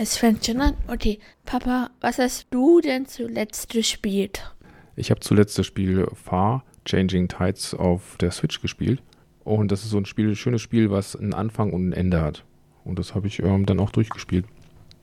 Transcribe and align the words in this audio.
Es 0.00 0.16
fängt 0.16 0.46
schon 0.46 0.60
an. 0.60 0.74
Okay, 0.86 1.18
Papa, 1.44 1.90
was 2.00 2.18
hast 2.18 2.46
du 2.50 2.80
denn 2.80 3.06
zuletzt 3.06 3.70
gespielt? 3.70 4.54
Ich 4.94 5.10
habe 5.10 5.18
zuletzt 5.18 5.58
das 5.58 5.66
Spiel 5.66 6.06
Far 6.14 6.62
Changing 6.84 7.26
Tides 7.26 7.74
auf 7.74 8.16
der 8.20 8.30
Switch 8.30 8.62
gespielt. 8.62 9.02
Und 9.42 9.72
das 9.72 9.82
ist 9.82 9.90
so 9.90 9.98
ein 9.98 10.04
Spiel, 10.04 10.36
schönes 10.36 10.62
Spiel, 10.62 10.92
was 10.92 11.16
einen 11.16 11.34
Anfang 11.34 11.72
und 11.72 11.88
ein 11.88 11.92
Ende 11.92 12.20
hat. 12.20 12.44
Und 12.84 13.00
das 13.00 13.16
habe 13.16 13.26
ich 13.26 13.42
ähm, 13.42 13.66
dann 13.66 13.80
auch 13.80 13.90
durchgespielt. 13.90 14.44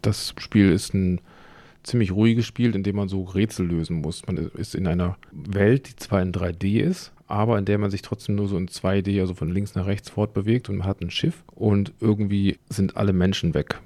Das 0.01 0.33
Spiel 0.37 0.71
ist 0.71 0.93
ein 0.93 1.19
ziemlich 1.83 2.13
ruhiges 2.13 2.45
Spiel, 2.45 2.73
in 2.73 2.83
dem 2.83 2.95
man 2.95 3.09
so 3.09 3.23
Rätsel 3.23 3.67
lösen 3.67 3.99
muss. 3.99 4.25
Man 4.27 4.37
ist 4.37 4.75
in 4.75 4.87
einer 4.87 5.17
Welt, 5.33 5.89
die 5.89 5.95
zwar 5.97 6.21
in 6.21 6.31
3D 6.31 6.79
ist, 6.79 7.11
aber 7.27 7.57
in 7.57 7.65
der 7.65 7.79
man 7.79 7.91
sich 7.91 8.01
trotzdem 8.01 8.35
nur 8.35 8.47
so 8.47 8.55
in 8.55 8.69
2D, 8.69 9.19
also 9.19 9.33
von 9.33 9.51
links 9.51 9.75
nach 9.75 9.87
rechts 9.87 10.09
fortbewegt 10.09 10.69
und 10.69 10.77
man 10.77 10.87
hat 10.87 11.01
ein 11.01 11.11
Schiff 11.11 11.43
und 11.53 11.91
irgendwie 11.99 12.59
sind 12.69 12.95
alle 12.95 13.11
Menschen 13.11 13.53
weg. 13.53 13.81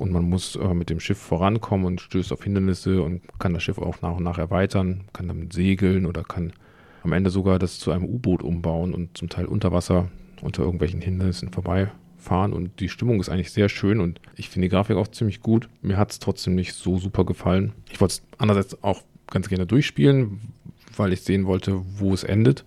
Und 0.00 0.12
man 0.12 0.26
muss 0.26 0.56
äh, 0.56 0.72
mit 0.72 0.88
dem 0.88 0.98
Schiff 0.98 1.18
vorankommen 1.18 1.84
und 1.84 2.00
stößt 2.00 2.32
auf 2.32 2.42
Hindernisse 2.42 3.02
und 3.02 3.20
kann 3.38 3.52
das 3.52 3.62
Schiff 3.62 3.76
auch 3.76 4.00
nach 4.00 4.16
und 4.16 4.24
nach 4.24 4.38
erweitern, 4.38 5.04
kann 5.12 5.28
damit 5.28 5.52
segeln 5.52 6.06
oder 6.06 6.24
kann 6.24 6.54
am 7.02 7.12
Ende 7.12 7.28
sogar 7.28 7.58
das 7.58 7.78
zu 7.78 7.90
einem 7.90 8.04
U-Boot 8.04 8.42
umbauen 8.42 8.94
und 8.94 9.18
zum 9.18 9.28
Teil 9.28 9.44
unter 9.44 9.72
Wasser 9.72 10.08
unter 10.40 10.62
irgendwelchen 10.62 11.02
Hindernissen 11.02 11.52
vorbeifahren. 11.52 12.54
Und 12.54 12.80
die 12.80 12.88
Stimmung 12.88 13.20
ist 13.20 13.28
eigentlich 13.28 13.52
sehr 13.52 13.68
schön 13.68 14.00
und 14.00 14.22
ich 14.36 14.48
finde 14.48 14.68
die 14.68 14.70
Grafik 14.70 14.96
auch 14.96 15.08
ziemlich 15.08 15.40
gut. 15.40 15.68
Mir 15.82 15.98
hat 15.98 16.12
es 16.12 16.18
trotzdem 16.18 16.54
nicht 16.54 16.72
so 16.72 16.96
super 16.96 17.26
gefallen. 17.26 17.74
Ich 17.90 18.00
wollte 18.00 18.14
es 18.14 18.22
andererseits 18.38 18.82
auch 18.82 19.02
ganz 19.26 19.50
gerne 19.50 19.66
durchspielen, 19.66 20.40
weil 20.96 21.12
ich 21.12 21.20
sehen 21.20 21.44
wollte, 21.44 21.82
wo 21.98 22.14
es 22.14 22.24
endet. 22.24 22.64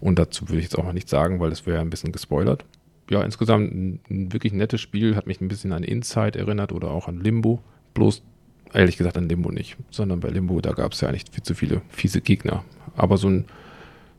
Und 0.00 0.18
dazu 0.18 0.48
würde 0.48 0.58
ich 0.58 0.64
jetzt 0.64 0.76
auch 0.76 0.84
mal 0.84 0.94
nichts 0.94 1.12
sagen, 1.12 1.38
weil 1.38 1.50
das 1.50 1.64
wäre 1.64 1.80
ein 1.80 1.90
bisschen 1.90 2.10
gespoilert. 2.10 2.64
Ja, 3.10 3.22
insgesamt 3.22 3.72
ein, 3.72 4.00
ein, 4.08 4.32
wirklich 4.32 4.52
nettes 4.52 4.80
Spiel, 4.80 5.16
hat 5.16 5.26
mich 5.26 5.40
ein 5.40 5.48
bisschen 5.48 5.72
an 5.72 5.84
Inside 5.84 6.38
erinnert 6.38 6.72
oder 6.72 6.90
auch 6.90 7.08
an 7.08 7.20
Limbo. 7.20 7.62
Bloß 7.92 8.22
ehrlich 8.72 8.96
gesagt 8.96 9.16
an 9.16 9.28
Limbo 9.28 9.50
nicht, 9.50 9.76
sondern 9.90 10.20
bei 10.20 10.28
Limbo, 10.28 10.60
da 10.60 10.72
gab 10.72 10.92
es 10.92 11.00
ja 11.00 11.08
eigentlich 11.08 11.24
viel 11.30 11.42
zu 11.42 11.54
viele 11.54 11.82
fiese 11.88 12.20
Gegner. 12.20 12.64
Aber 12.96 13.18
so 13.18 13.28
ein 13.28 13.44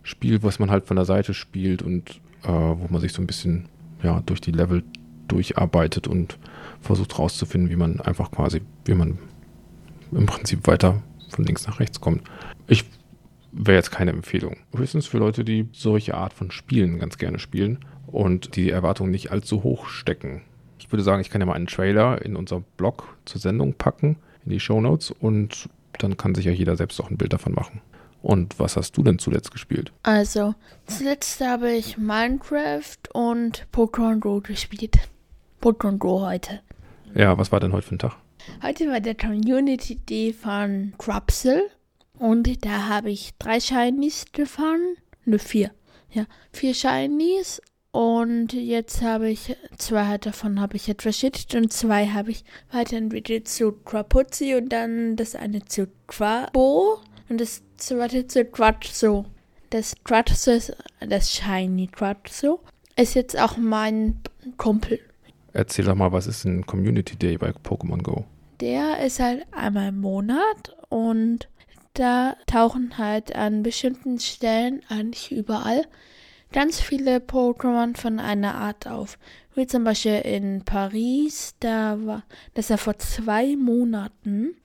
Spiel, 0.03 0.43
was 0.43 0.59
man 0.59 0.69
halt 0.69 0.85
von 0.85 0.95
der 0.95 1.05
Seite 1.05 1.33
spielt 1.33 1.81
und 1.81 2.21
äh, 2.43 2.49
wo 2.49 2.87
man 2.89 3.01
sich 3.01 3.11
so 3.11 3.21
ein 3.21 3.27
bisschen 3.27 3.67
ja, 4.03 4.21
durch 4.25 4.39
die 4.39 4.51
Level 4.51 4.83
durcharbeitet 5.27 6.07
und 6.07 6.37
versucht 6.79 7.17
rauszufinden, 7.17 7.71
wie 7.71 7.75
man 7.75 7.99
einfach 7.99 8.29
quasi, 8.29 8.61
wie 8.85 8.93
man 8.93 9.17
im 10.11 10.27
Prinzip 10.27 10.67
weiter 10.67 11.01
von 11.29 11.45
links 11.45 11.65
nach 11.65 11.79
rechts 11.79 11.99
kommt. 11.99 12.21
Ich 12.67 12.85
wäre 13.51 13.77
jetzt 13.77 13.91
keine 13.91 14.11
Empfehlung. 14.11 14.57
Höchstens 14.75 15.07
für 15.07 15.17
Leute, 15.17 15.43
die 15.43 15.67
solche 15.71 16.15
Art 16.15 16.33
von 16.33 16.51
Spielen 16.51 16.99
ganz 16.99 17.17
gerne 17.17 17.39
spielen 17.39 17.79
und 18.15 18.55
die 18.55 18.69
Erwartungen 18.69 19.11
nicht 19.11 19.31
allzu 19.31 19.63
hoch 19.63 19.87
stecken. 19.87 20.41
Ich 20.79 20.91
würde 20.91 21.03
sagen, 21.03 21.21
ich 21.21 21.29
kann 21.29 21.41
ja 21.41 21.47
mal 21.47 21.53
einen 21.53 21.67
Trailer 21.67 22.23
in 22.23 22.35
unser 22.35 22.61
Blog 22.77 23.17
zur 23.25 23.41
Sendung 23.41 23.73
packen, 23.73 24.17
in 24.45 24.51
die 24.51 24.59
Show 24.59 24.79
Notes 24.79 25.11
und 25.11 25.69
dann 25.99 26.15
kann 26.15 26.33
sich 26.33 26.45
ja 26.45 26.51
jeder 26.51 26.77
selbst 26.77 26.99
auch 27.01 27.09
ein 27.09 27.17
Bild 27.17 27.33
davon 27.33 27.53
machen. 27.53 27.81
Und 28.21 28.57
was 28.57 28.77
hast 28.77 28.97
du 28.97 29.03
denn 29.03 29.19
zuletzt 29.19 29.51
gespielt? 29.51 29.91
Also, 30.03 30.55
zuletzt 30.87 31.41
habe 31.41 31.71
ich 31.71 31.97
Minecraft 31.97 32.97
und 33.13 33.67
Pokémon 33.73 34.19
Go 34.19 34.39
gespielt. 34.41 34.97
Pokémon 35.61 35.97
Go 35.97 36.21
heute. 36.21 36.61
Ja, 37.13 37.37
was 37.37 37.51
war 37.51 37.59
denn 37.59 37.73
heute 37.73 37.87
für 37.87 37.95
ein 37.95 37.99
Tag? 37.99 38.15
Heute 38.63 38.87
war 38.87 39.01
der 39.01 39.15
Community 39.15 39.95
Day 39.95 40.33
von 40.33 40.93
Crapsel 40.97 41.63
und 42.17 42.65
da 42.65 42.87
habe 42.87 43.11
ich 43.11 43.33
drei 43.39 43.59
Shinies 43.59 44.25
gefahren. 44.31 44.95
Ne, 45.25 45.37
vier. 45.37 45.71
Ja, 46.11 46.25
vier 46.51 46.73
Shinies 46.73 47.61
und 47.95 48.51
jetzt 48.51 49.01
habe 49.03 49.29
ich 49.29 49.55
zwei 49.77 50.17
davon 50.17 50.59
habe 50.59 50.75
ich 50.75 50.89
etwas 50.89 51.17
verschickt 51.17 51.55
und 51.55 51.71
zwei 51.71 52.07
habe 52.07 52.31
ich 52.31 52.43
weiterentwickelt 52.69 53.47
zu 53.47 53.71
Crapuzzi 53.71 54.53
und 54.55 54.67
dann 54.67 55.15
das 55.15 55.33
eine 55.33 55.63
zu 55.63 55.87
Quabo 56.05 56.99
und 57.29 57.39
das 57.39 57.63
zweite 57.77 58.27
zu 58.27 58.43
Quatzo. 58.43 59.23
Das 59.69 59.95
Quatzo 60.03 60.51
ist 60.51 60.75
das 60.99 61.31
Shiny 61.31 61.87
Quatzo. 61.87 62.59
Ist 62.97 63.13
jetzt 63.13 63.39
auch 63.39 63.55
mein 63.55 64.19
Kumpel. 64.57 64.99
Erzähl 65.53 65.85
doch 65.85 65.95
mal, 65.95 66.11
was 66.11 66.27
ist 66.27 66.43
ein 66.43 66.65
Community 66.65 67.15
Day 67.15 67.37
bei 67.37 67.51
Pokémon 67.51 68.03
Go? 68.03 68.25
Der 68.59 68.99
ist 69.05 69.21
halt 69.21 69.45
einmal 69.53 69.87
im 69.87 70.01
Monat 70.01 70.75
und 70.89 71.47
da 71.93 72.35
tauchen 72.45 72.97
halt 72.97 73.33
an 73.37 73.63
bestimmten 73.63 74.19
Stellen, 74.19 74.81
eigentlich 74.89 75.31
überall, 75.31 75.85
ganz 76.55 76.79
viele 76.79 77.17
Pokémon 77.17 77.97
von 77.97 78.17
einer 78.17 78.55
Art 78.55 78.87
auf. 78.87 79.19
Wie 79.55 79.67
zum 79.67 79.83
Beispiel 79.83 80.21
in 80.21 80.63
Paris, 80.63 81.53
da 81.59 81.97
war, 82.05 82.23
das 82.53 82.69
war 82.69 82.77
vor 82.77 82.97
zwei 82.97 83.57
Monaten, 83.57 84.55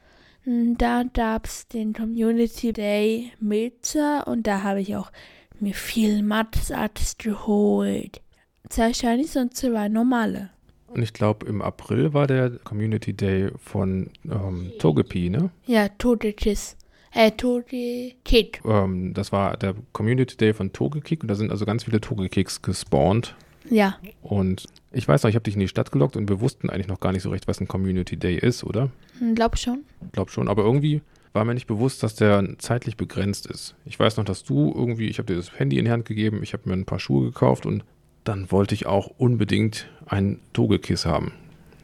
da 0.45 1.03
gab 1.13 1.47
es 1.47 1.67
den 1.67 1.93
Community 1.93 2.73
Day 2.73 3.33
Milzer 3.41 4.29
und 4.29 4.47
da 4.47 4.63
habe 4.63 4.81
ich 4.81 4.95
auch 4.95 5.11
mir 5.59 5.75
viel 5.75 6.23
Matzarzt 6.23 7.19
geholt. 7.19 8.23
Zwei 8.69 8.95
Shinies 8.95 9.37
und 9.37 9.57
zwei 9.57 9.89
normale. 9.89 10.51
Und 10.87 11.03
ich 11.03 11.13
glaube, 11.13 11.47
im 11.47 11.61
April 11.61 12.15
war 12.15 12.29
der 12.29 12.51
Community 12.63 13.15
Day 13.15 13.51
von 13.59 14.11
ähm, 14.31 14.73
Togepi, 14.79 15.29
ne? 15.29 15.51
Ja, 15.67 15.89
Togekiss. 15.89 16.77
Äh, 17.13 17.33
Togekick. 17.33 18.61
Ähm, 18.65 19.15
das 19.15 19.33
war 19.33 19.57
der 19.57 19.75
Community 19.93 20.37
Day 20.37 20.55
von 20.55 20.73
Togekick 20.73 21.23
und 21.23 21.29
da 21.29 21.35
sind 21.35 21.51
also 21.51 21.65
ganz 21.65 21.85
viele 21.85 22.01
Togekicks 22.01 22.63
gespawnt. 22.63 23.35
Ja. 23.69 23.99
Und 24.23 24.67
ich 24.93 25.07
weiß 25.07 25.23
noch, 25.23 25.31
ich 25.31 25.37
habe 25.37 25.43
dich 25.43 25.55
in 25.55 25.61
die 25.61 25.69
Stadt 25.69 25.93
gelockt 25.93 26.17
und 26.17 26.29
wir 26.29 26.41
wussten 26.41 26.71
eigentlich 26.71 26.89
noch 26.89 27.01
gar 27.01 27.13
nicht 27.13 27.23
so 27.23 27.31
recht, 27.31 27.49
was 27.49 27.61
ein 27.61 27.69
Community 27.69 28.17
Day 28.17 28.37
ist, 28.37 28.65
oder? 28.65 28.91
Hm, 29.19 29.35
glaub 29.35 29.59
schon. 29.59 29.85
Glaub 30.13 30.31
schon, 30.31 30.49
aber 30.49 30.63
irgendwie 30.63 31.03
war 31.33 31.45
mir 31.45 31.55
nicht 31.55 31.67
bewusst, 31.67 32.03
dass 32.03 32.15
der 32.17 32.59
zeitlich 32.59 32.97
begrenzt 32.97 33.47
ist. 33.47 33.75
Ich 33.85 33.99
weiß 33.99 34.17
noch, 34.17 34.25
dass 34.25 34.43
du 34.43 34.73
irgendwie, 34.75 35.09
ich 35.09 35.19
habe 35.19 35.27
dir 35.27 35.37
das 35.37 35.59
Handy 35.59 35.79
in 35.79 35.85
die 35.85 35.91
Hand 35.91 36.05
gegeben, 36.05 36.43
ich 36.43 36.53
habe 36.53 36.69
mir 36.69 36.75
ein 36.75 36.87
paar 36.87 36.99
Schuhe 36.99 37.27
gekauft 37.27 37.67
und 37.67 37.85
dann 38.25 38.51
wollte 38.51 38.75
ich 38.75 38.87
auch 38.87 39.11
unbedingt 39.19 39.89
ein 40.07 40.41
Togekiss 40.53 41.07
haben. 41.07 41.33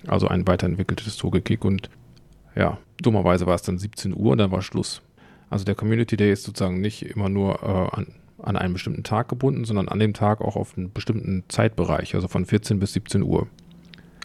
Also 0.07 0.29
ein 0.29 0.47
weiterentwickeltes 0.47 1.17
Togekick 1.17 1.65
und 1.65 1.91
ja, 2.55 2.79
dummerweise 3.01 3.47
war 3.47 3.55
es 3.55 3.63
dann 3.63 3.79
17 3.79 4.15
Uhr 4.15 4.33
und 4.33 4.39
dann 4.39 4.51
war 4.51 4.63
Schluss. 4.63 5.03
Also 5.57 5.65
der 5.65 5.75
Community 5.75 6.19
Day 6.19 6.33
ist 6.33 6.43
sozusagen 6.43 6.83
nicht 6.83 7.01
immer 7.01 7.31
nur 7.31 7.63
äh, 7.63 7.97
an, 7.97 8.09
an 8.43 8.57
einen 8.57 8.75
bestimmten 8.75 9.05
Tag 9.05 9.31
gebunden, 9.31 9.65
sondern 9.65 9.89
an 9.89 9.99
dem 9.99 10.13
Tag 10.13 10.43
auch 10.43 10.55
auf 10.55 10.77
einen 10.77 10.93
bestimmten 10.93 11.45
Zeitbereich, 11.49 12.15
also 12.15 12.29
von 12.29 12.45
14 12.45 12.79
bis 12.79 12.93
17 12.93 13.23
Uhr. 13.23 13.47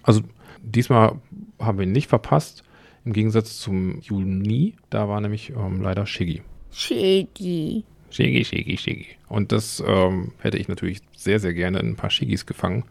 Also 0.04 0.24
diesmal 0.62 1.22
haben 1.58 1.78
wir 1.78 1.86
ihn 1.86 1.94
nicht 1.94 2.10
verpasst, 2.10 2.66
im 3.06 3.14
Gegensatz 3.14 3.60
zum 3.60 4.02
Juni, 4.02 4.76
da 4.90 5.08
war 5.08 5.22
nämlich 5.22 5.52
ähm, 5.52 5.82
leider 5.82 6.06
Shiggy. 6.06 6.42
Shiggy. 6.70 7.86
Shiggy, 8.10 8.44
Shiggy, 8.44 8.76
Shiggy. 8.76 9.08
Und 9.30 9.54
das 9.54 9.82
ähm, 9.88 10.34
hätte 10.40 10.58
ich 10.58 10.68
natürlich 10.68 11.00
sehr, 11.16 11.40
sehr 11.40 11.54
gerne 11.54 11.80
in 11.80 11.92
ein 11.92 11.96
paar 11.96 12.10
Shiggys 12.10 12.46
gefangen. 12.46 12.84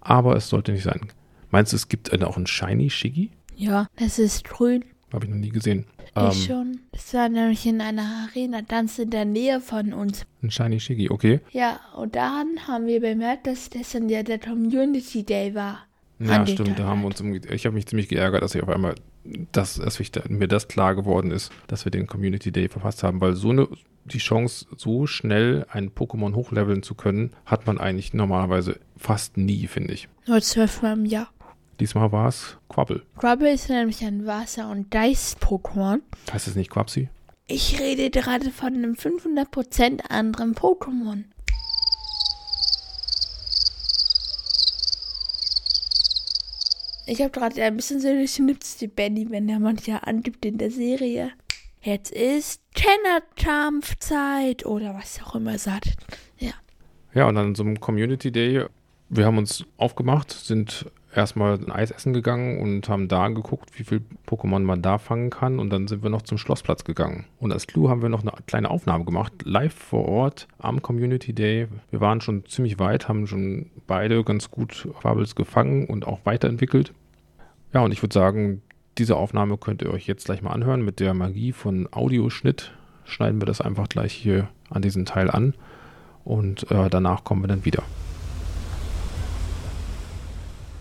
Aber 0.00 0.34
es 0.34 0.48
sollte 0.48 0.72
nicht 0.72 0.82
sein. 0.82 1.00
Meinst 1.52 1.72
du, 1.72 1.76
es 1.76 1.86
gibt 1.86 2.12
auch 2.24 2.36
einen 2.36 2.48
Shiny 2.48 2.90
Shiggy? 2.90 3.30
Ja, 3.54 3.86
das 3.94 4.18
ist 4.18 4.42
grün. 4.42 4.84
Habe 5.12 5.26
ich 5.26 5.30
noch 5.30 5.38
nie 5.38 5.50
gesehen. 5.50 5.86
Ich 6.16 6.22
ähm, 6.22 6.32
schon. 6.32 6.80
Es 6.92 7.14
war 7.14 7.28
nämlich 7.28 7.66
in 7.66 7.80
einer 7.80 8.28
Arena 8.28 8.60
ganz 8.62 8.98
in 8.98 9.10
der 9.10 9.24
Nähe 9.24 9.60
von 9.60 9.92
uns. 9.92 10.26
Ein 10.42 10.50
Shiny 10.50 10.80
Shiggy, 10.80 11.10
okay. 11.10 11.40
Ja, 11.50 11.80
und 11.96 12.16
dann 12.16 12.66
haben 12.66 12.86
wir 12.86 13.00
bemerkt, 13.00 13.46
dass 13.46 13.70
das 13.70 13.92
dann 13.92 14.08
ja 14.08 14.22
der 14.22 14.38
Community 14.38 15.24
Day 15.24 15.54
war. 15.54 15.86
Ja, 16.20 16.46
stimmt. 16.46 16.78
Da 16.78 16.84
haben 16.84 17.02
wir 17.02 17.06
uns, 17.06 17.20
ich 17.50 17.66
habe 17.66 17.74
mich 17.74 17.86
ziemlich 17.86 18.08
geärgert, 18.08 18.42
dass 18.42 18.54
ich 18.54 18.62
auf 18.62 18.68
einmal, 18.68 18.94
dass, 19.52 19.74
dass 19.74 20.00
mir 20.28 20.48
das 20.48 20.68
klar 20.68 20.94
geworden 20.94 21.30
ist, 21.30 21.50
dass 21.66 21.84
wir 21.84 21.90
den 21.90 22.06
Community 22.06 22.52
Day 22.52 22.68
verpasst 22.68 23.02
haben, 23.02 23.20
weil 23.20 23.34
so 23.34 23.50
eine, 23.50 23.68
die 24.04 24.18
Chance, 24.18 24.66
so 24.76 25.06
schnell 25.06 25.66
ein 25.70 25.90
Pokémon 25.90 26.34
hochleveln 26.34 26.82
zu 26.82 26.94
können, 26.94 27.32
hat 27.46 27.66
man 27.66 27.78
eigentlich 27.78 28.14
normalerweise 28.14 28.78
fast 28.96 29.36
nie, 29.36 29.66
finde 29.66 29.94
ich. 29.94 30.08
Nur 30.26 30.40
zwölfmal 30.40 30.96
im 30.96 31.04
Jahr. 31.04 31.28
Diesmal 31.80 32.12
war 32.12 32.28
es 32.28 32.56
Quabbel. 32.68 33.02
Quabbel 33.18 33.48
ist 33.48 33.68
nämlich 33.68 34.04
ein 34.04 34.26
Wasser- 34.26 34.70
und 34.70 34.90
Geist-Pokémon. 34.90 36.00
Heißt 36.32 36.48
es 36.48 36.54
nicht 36.54 36.70
Quapsi? 36.70 37.08
Ich 37.46 37.78
rede 37.78 38.10
gerade 38.10 38.50
von 38.50 38.74
einem 38.74 38.94
500% 38.94 40.00
anderen 40.08 40.54
Pokémon. 40.54 41.24
Ich 47.06 47.20
habe 47.20 47.30
gerade 47.30 47.62
ein 47.62 47.76
bisschen 47.76 48.00
so 48.00 48.08
geschnipst, 48.08 48.80
die 48.80 48.88
Benny, 48.88 49.30
wenn 49.30 49.46
der 49.46 49.58
manchmal 49.58 50.00
angibt 50.04 50.44
in 50.46 50.56
der 50.56 50.70
Serie. 50.70 51.32
Jetzt 51.82 52.12
ist 52.12 52.62
Kennerkampfzeit 52.74 54.64
oder 54.64 54.94
was 54.94 55.20
auch 55.22 55.34
immer 55.34 55.58
sagt. 55.58 55.96
Ja. 56.38 56.52
Ja, 57.12 57.28
und 57.28 57.36
an 57.36 57.54
so 57.54 57.62
einem 57.62 57.78
Community 57.78 58.32
Day, 58.32 58.64
wir 59.10 59.26
haben 59.26 59.36
uns 59.36 59.66
aufgemacht, 59.76 60.32
sind 60.32 60.86
erstmal 61.14 61.54
ein 61.54 61.70
Eis 61.70 61.90
essen 61.90 62.12
gegangen 62.12 62.60
und 62.60 62.88
haben 62.88 63.08
da 63.08 63.28
geguckt, 63.28 63.78
wie 63.78 63.84
viel 63.84 64.02
Pokémon 64.26 64.60
man 64.60 64.82
da 64.82 64.98
fangen 64.98 65.30
kann. 65.30 65.58
Und 65.58 65.70
dann 65.70 65.88
sind 65.88 66.02
wir 66.02 66.10
noch 66.10 66.22
zum 66.22 66.38
Schlossplatz 66.38 66.84
gegangen. 66.84 67.24
Und 67.38 67.52
als 67.52 67.66
Clou 67.66 67.88
haben 67.88 68.02
wir 68.02 68.08
noch 68.08 68.22
eine 68.22 68.32
kleine 68.46 68.70
Aufnahme 68.70 69.04
gemacht, 69.04 69.32
live 69.44 69.74
vor 69.74 70.06
Ort 70.06 70.48
am 70.58 70.82
Community 70.82 71.32
Day. 71.32 71.68
Wir 71.90 72.00
waren 72.00 72.20
schon 72.20 72.46
ziemlich 72.46 72.78
weit, 72.78 73.08
haben 73.08 73.26
schon 73.26 73.70
beide 73.86 74.22
ganz 74.24 74.50
gut 74.50 74.88
Fabels 75.00 75.34
gefangen 75.34 75.86
und 75.86 76.06
auch 76.06 76.20
weiterentwickelt. 76.24 76.92
Ja, 77.72 77.80
und 77.80 77.92
ich 77.92 78.02
würde 78.02 78.14
sagen, 78.14 78.62
diese 78.98 79.16
Aufnahme 79.16 79.58
könnt 79.58 79.82
ihr 79.82 79.90
euch 79.90 80.06
jetzt 80.06 80.26
gleich 80.26 80.42
mal 80.42 80.52
anhören. 80.52 80.84
Mit 80.84 81.00
der 81.00 81.14
Magie 81.14 81.52
von 81.52 81.88
Audioschnitt 81.90 82.72
schneiden 83.04 83.40
wir 83.40 83.46
das 83.46 83.60
einfach 83.60 83.88
gleich 83.88 84.12
hier 84.12 84.48
an 84.70 84.82
diesen 84.82 85.04
Teil 85.04 85.30
an 85.30 85.54
und 86.24 86.70
äh, 86.70 86.88
danach 86.88 87.24
kommen 87.24 87.42
wir 87.42 87.48
dann 87.48 87.64
wieder. 87.64 87.82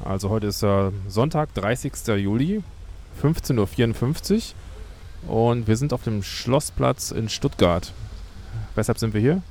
Also 0.06 0.30
heute 0.30 0.48
ist 0.48 0.64
äh, 0.64 0.92
Sonntag, 1.08 1.54
30. 1.54 1.94
Juli, 2.18 2.62
15.54 3.22 4.54
Uhr 5.28 5.52
und 5.52 5.68
wir 5.68 5.78
sind 5.78 5.94
auf 5.94 6.04
dem 6.04 6.24
Schlossplatz 6.24 7.12
in 7.12 7.30
Stuttgart. 7.30 7.94
Weshalb 8.76 8.98
sind 8.98 9.14
wir 9.14 9.22
hier? 9.22 9.42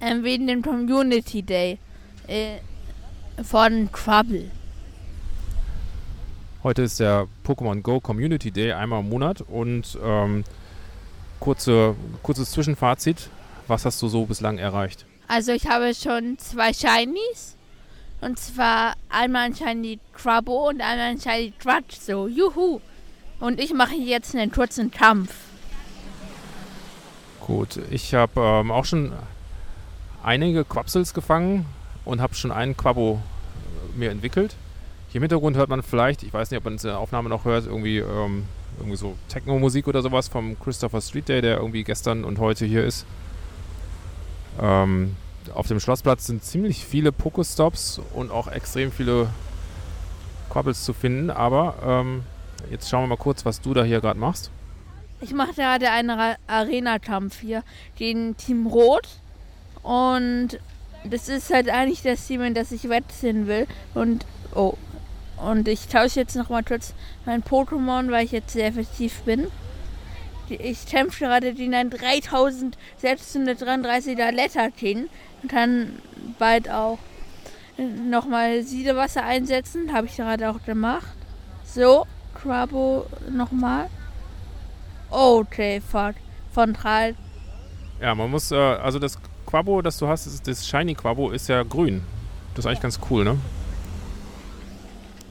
Ähm, 0.00 0.24
wegen 0.24 0.46
dem 0.46 0.62
Community 0.62 1.42
Day 1.42 1.78
äh, 2.26 2.58
von 3.42 3.90
Trouble. 3.92 4.50
Heute 6.62 6.82
ist 6.82 7.00
der 7.00 7.26
Pokémon 7.46 7.82
Go 7.82 8.00
Community 8.00 8.50
Day, 8.50 8.72
einmal 8.72 9.00
im 9.00 9.08
Monat. 9.08 9.42
Und 9.42 9.98
ähm, 10.02 10.44
kurze, 11.40 11.94
kurzes 12.22 12.50
Zwischenfazit. 12.52 13.28
Was 13.66 13.84
hast 13.84 14.00
du 14.02 14.08
so 14.08 14.24
bislang 14.24 14.58
erreicht? 14.58 15.04
Also 15.28 15.52
ich 15.52 15.66
habe 15.66 15.94
schon 15.94 16.38
zwei 16.38 16.72
Shinies. 16.72 17.56
Und 18.20 18.38
zwar 18.38 18.94
einmal 19.08 19.46
ein 19.46 19.54
Shiny 19.54 19.98
Crabbo 20.12 20.68
und 20.68 20.80
einmal 20.80 21.10
ein 21.10 21.20
Shiny 21.20 21.52
Trudge. 21.58 21.96
So, 22.00 22.28
juhu. 22.28 22.80
Und 23.40 23.58
ich 23.58 23.72
mache 23.72 23.94
jetzt 23.94 24.34
einen 24.34 24.52
kurzen 24.52 24.90
Kampf. 24.90 25.34
Gut, 27.40 27.80
ich 27.90 28.14
habe 28.14 28.40
ähm, 28.40 28.70
auch 28.70 28.84
schon 28.84 29.12
einige 30.22 30.64
Quapsels 30.64 31.14
gefangen 31.14 31.64
und 32.04 32.20
habe 32.20 32.34
schon 32.34 32.52
einen 32.52 32.76
Quabbo 32.76 33.20
äh, 33.94 33.98
mir 33.98 34.10
entwickelt. 34.10 34.54
Hier 35.08 35.18
im 35.18 35.22
Hintergrund 35.22 35.56
hört 35.56 35.70
man 35.70 35.82
vielleicht, 35.82 36.22
ich 36.22 36.32
weiß 36.32 36.50
nicht, 36.50 36.58
ob 36.58 36.64
man 36.64 36.74
es 36.74 36.84
in 36.84 36.90
der 36.90 36.98
Aufnahme 36.98 37.28
noch 37.30 37.46
hört, 37.46 37.66
irgendwie, 37.66 37.98
ähm, 37.98 38.44
irgendwie 38.78 38.96
so 38.96 39.16
Techno-Musik 39.28 39.88
oder 39.88 40.02
sowas 40.02 40.28
vom 40.28 40.60
Christopher 40.60 41.00
Street 41.00 41.28
Day, 41.28 41.40
der 41.40 41.56
irgendwie 41.56 41.82
gestern 41.82 42.24
und 42.24 42.38
heute 42.38 42.66
hier 42.66 42.84
ist. 42.84 43.06
Ähm, 44.60 45.16
auf 45.54 45.68
dem 45.68 45.80
Schlossplatz 45.80 46.26
sind 46.26 46.44
ziemlich 46.44 46.84
viele 46.84 47.12
Pokestops 47.12 48.00
und 48.14 48.30
auch 48.30 48.48
extrem 48.48 48.92
viele 48.92 49.28
Quabbels 50.50 50.84
zu 50.84 50.92
finden, 50.92 51.30
aber 51.30 51.76
ähm, 51.84 52.22
jetzt 52.70 52.88
schauen 52.88 53.04
wir 53.04 53.08
mal 53.08 53.16
kurz, 53.16 53.44
was 53.44 53.60
du 53.60 53.74
da 53.74 53.84
hier 53.84 54.00
gerade 54.00 54.18
machst. 54.18 54.50
Ich 55.20 55.32
mache 55.32 55.54
gerade 55.54 55.90
einen 55.90 56.18
Arena-Kampf 56.46 57.40
hier 57.40 57.62
gegen 57.96 58.36
Team 58.36 58.66
Rot 58.66 59.08
und 59.82 60.58
das 61.04 61.28
ist 61.28 61.52
halt 61.52 61.68
eigentlich 61.68 62.02
das 62.02 62.26
Team, 62.26 62.42
in 62.42 62.54
das 62.54 62.72
ich 62.72 62.88
wechseln 62.88 63.46
will 63.46 63.66
und 63.94 64.26
oh, 64.54 64.74
und 65.36 65.68
ich 65.68 65.88
tausche 65.88 66.20
jetzt 66.20 66.36
nochmal 66.36 66.62
kurz 66.62 66.94
mein 67.24 67.42
Pokémon, 67.42 68.10
weil 68.10 68.26
ich 68.26 68.32
jetzt 68.32 68.52
sehr 68.52 68.66
effektiv 68.66 69.22
bin. 69.22 69.46
Ich 70.48 70.86
kämpfe 70.86 71.24
gerade 71.24 71.54
den 71.54 71.74
3633er 71.74 74.32
Letterkin 74.32 75.08
und 75.42 75.50
kann 75.50 75.98
bald 76.38 76.70
auch 76.70 76.98
nochmal 77.78 78.62
Siedewasser 78.62 79.24
einsetzen. 79.24 79.92
Habe 79.92 80.06
ich 80.06 80.16
gerade 80.16 80.50
auch 80.50 80.62
gemacht. 80.64 81.16
So, 81.64 82.06
Crabo 82.34 83.06
nochmal. 83.30 83.88
Okay, 85.10 85.80
fuck. 85.80 86.14
Von 86.52 86.72
3. 86.72 87.14
Ja, 88.00 88.14
man 88.14 88.30
muss, 88.30 88.50
äh, 88.50 88.56
also 88.56 88.98
das 88.98 89.18
Quabo, 89.46 89.82
das 89.82 89.98
du 89.98 90.08
hast, 90.08 90.46
das 90.46 90.66
Shiny 90.66 90.94
Quabo, 90.94 91.30
ist 91.30 91.48
ja 91.48 91.62
grün. 91.62 92.02
Das 92.54 92.64
ist 92.64 92.66
eigentlich 92.66 92.80
ganz 92.80 93.00
cool, 93.10 93.24
ne? 93.24 93.38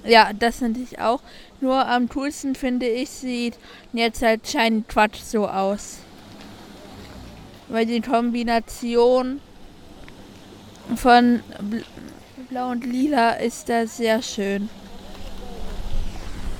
Ja, 0.05 0.31
das 0.33 0.57
finde 0.57 0.79
ich 0.79 0.99
auch. 0.99 1.21
Nur 1.61 1.87
am 1.87 2.07
coolsten 2.09 2.55
finde 2.55 2.87
ich, 2.87 3.09
sieht 3.09 3.57
jetzt 3.91 4.21
halt 4.21 4.47
Shiny 4.47 4.83
Quatsch 4.87 5.21
so 5.21 5.47
aus. 5.47 5.99
Weil 7.67 7.85
die 7.85 8.01
Kombination 8.01 9.41
von 10.95 11.41
Blau 12.49 12.71
und 12.71 12.85
Lila 12.85 13.31
ist 13.33 13.69
da 13.69 13.85
sehr 13.85 14.21
schön. 14.21 14.69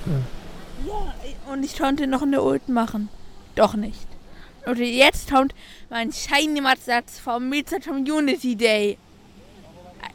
Ja. 0.06 0.94
ja, 0.94 1.54
und 1.54 1.64
ich 1.64 1.78
konnte 1.78 2.08
noch 2.08 2.22
eine 2.22 2.42
Ult 2.42 2.70
machen. 2.70 3.10
Doch 3.56 3.76
nicht. 3.76 4.08
Und 4.66 4.78
jetzt 4.78 5.32
kommt 5.32 5.56
mein 5.90 6.12
Shiny 6.12 6.62
Matsatz 6.62 7.20
vom 7.20 7.50
Meta 7.50 7.78
Community 7.80 8.56
Day. 8.56 8.98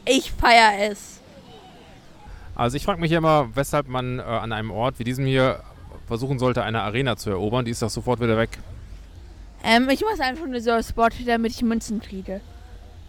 Ich 0.05 0.31
feiere 0.31 0.91
es. 0.91 1.19
Also 2.55 2.77
ich 2.77 2.85
frage 2.85 3.01
mich 3.01 3.11
immer, 3.11 3.49
weshalb 3.55 3.87
man 3.87 4.19
äh, 4.19 4.21
an 4.21 4.53
einem 4.53 4.71
Ort 4.71 4.97
wie 4.99 5.03
diesem 5.03 5.25
hier 5.25 5.61
versuchen 6.07 6.39
sollte, 6.39 6.63
eine 6.63 6.81
Arena 6.83 7.17
zu 7.17 7.29
erobern. 7.29 7.65
Die 7.65 7.71
ist 7.71 7.81
doch 7.81 7.89
sofort 7.89 8.21
wieder 8.21 8.37
weg. 8.37 8.57
Ähm, 9.63 9.89
ich 9.89 10.01
muss 10.01 10.19
einfach 10.19 10.45
nur 10.45 10.61
so 10.61 10.81
spotten, 10.81 11.25
damit 11.25 11.51
ich 11.51 11.61
Münzen 11.63 11.99
kriege. 11.99 12.39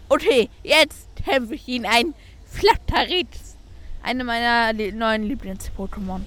Okay, 0.09 0.49
jetzt 0.63 1.09
kämpfe 1.15 1.55
ich 1.55 1.67
ihn 1.67 1.85
ein 1.85 2.13
Flatteritz. 2.45 3.57
Eine 4.01 4.23
meiner 4.23 4.71
neuen 4.71 5.23
Lieblings-Pokémon. 5.23 6.21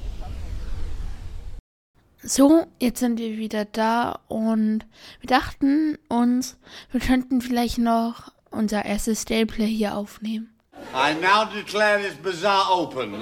So, 2.23 2.67
jetzt 2.79 3.01
sind 3.01 3.19
wir 3.19 3.39
wieder 3.39 3.65
da 3.65 4.19
und 4.29 4.85
wir 5.21 5.29
dachten 5.29 5.97
uns, 6.09 6.59
wir 6.91 7.01
könnten 7.01 7.41
vielleicht 7.41 7.79
noch 7.79 8.31
unser 8.51 8.85
erstes 8.85 9.25
Gameplay 9.25 9.69
hier 9.69 9.97
aufnehmen. 9.97 10.51
I 10.95 11.15
now 11.15 11.47
declare 11.47 12.01
this 12.01 12.17
bazaar 12.17 12.71
open. 12.71 13.15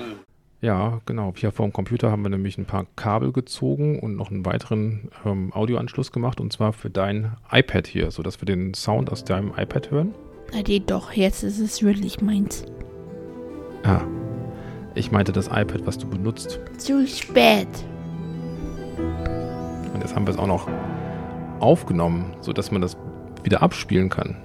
Ja, 0.61 1.01
genau. 1.07 1.33
Hier 1.37 1.53
vor 1.53 1.69
dem 1.69 1.73
Computer 1.73 2.11
haben 2.11 2.23
wir 2.23 2.31
nämlich 2.31 2.59
ein 2.59 2.67
paar 2.67 2.87
Kabel 2.97 3.31
gezogen 3.31 4.01
und 4.01 4.17
noch 4.17 4.33
einen 4.33 4.45
weiteren 4.45 5.13
ähm, 5.25 5.53
Audioanschluss 5.53 6.11
gemacht 6.11 6.41
und 6.41 6.53
zwar 6.53 6.73
für 6.73 6.91
dein 6.91 7.37
iPad 7.53 7.87
hier, 7.87 8.11
sodass 8.11 8.41
wir 8.41 8.47
den 8.47 8.75
Sound 8.75 9.13
aus 9.13 9.23
deinem 9.23 9.53
iPad 9.57 9.93
hören. 9.93 10.15
Na 10.53 10.63
nee, 10.67 10.83
doch, 10.85 11.13
jetzt 11.13 11.43
ist 11.43 11.59
es 11.59 11.83
wirklich 11.83 12.21
meins. 12.21 12.65
Ah, 13.85 14.03
ich 14.95 15.13
meinte 15.13 15.33
das 15.33 15.47
iPad, 15.47 15.87
was 15.87 15.99
du 15.99 16.09
benutzt. 16.09 16.61
Zu 16.79 17.07
spät. 17.07 17.69
Und 19.95 20.01
jetzt 20.01 20.15
haben 20.15 20.27
wir 20.27 20.33
es 20.33 20.39
auch 20.39 20.47
noch 20.47 20.69
aufgenommen, 21.61 22.37
sodass 22.41 22.71
man 22.71 22.83
das 22.83 22.97
wieder 23.45 23.63
abspielen 23.63 24.09
kann. 24.09 24.37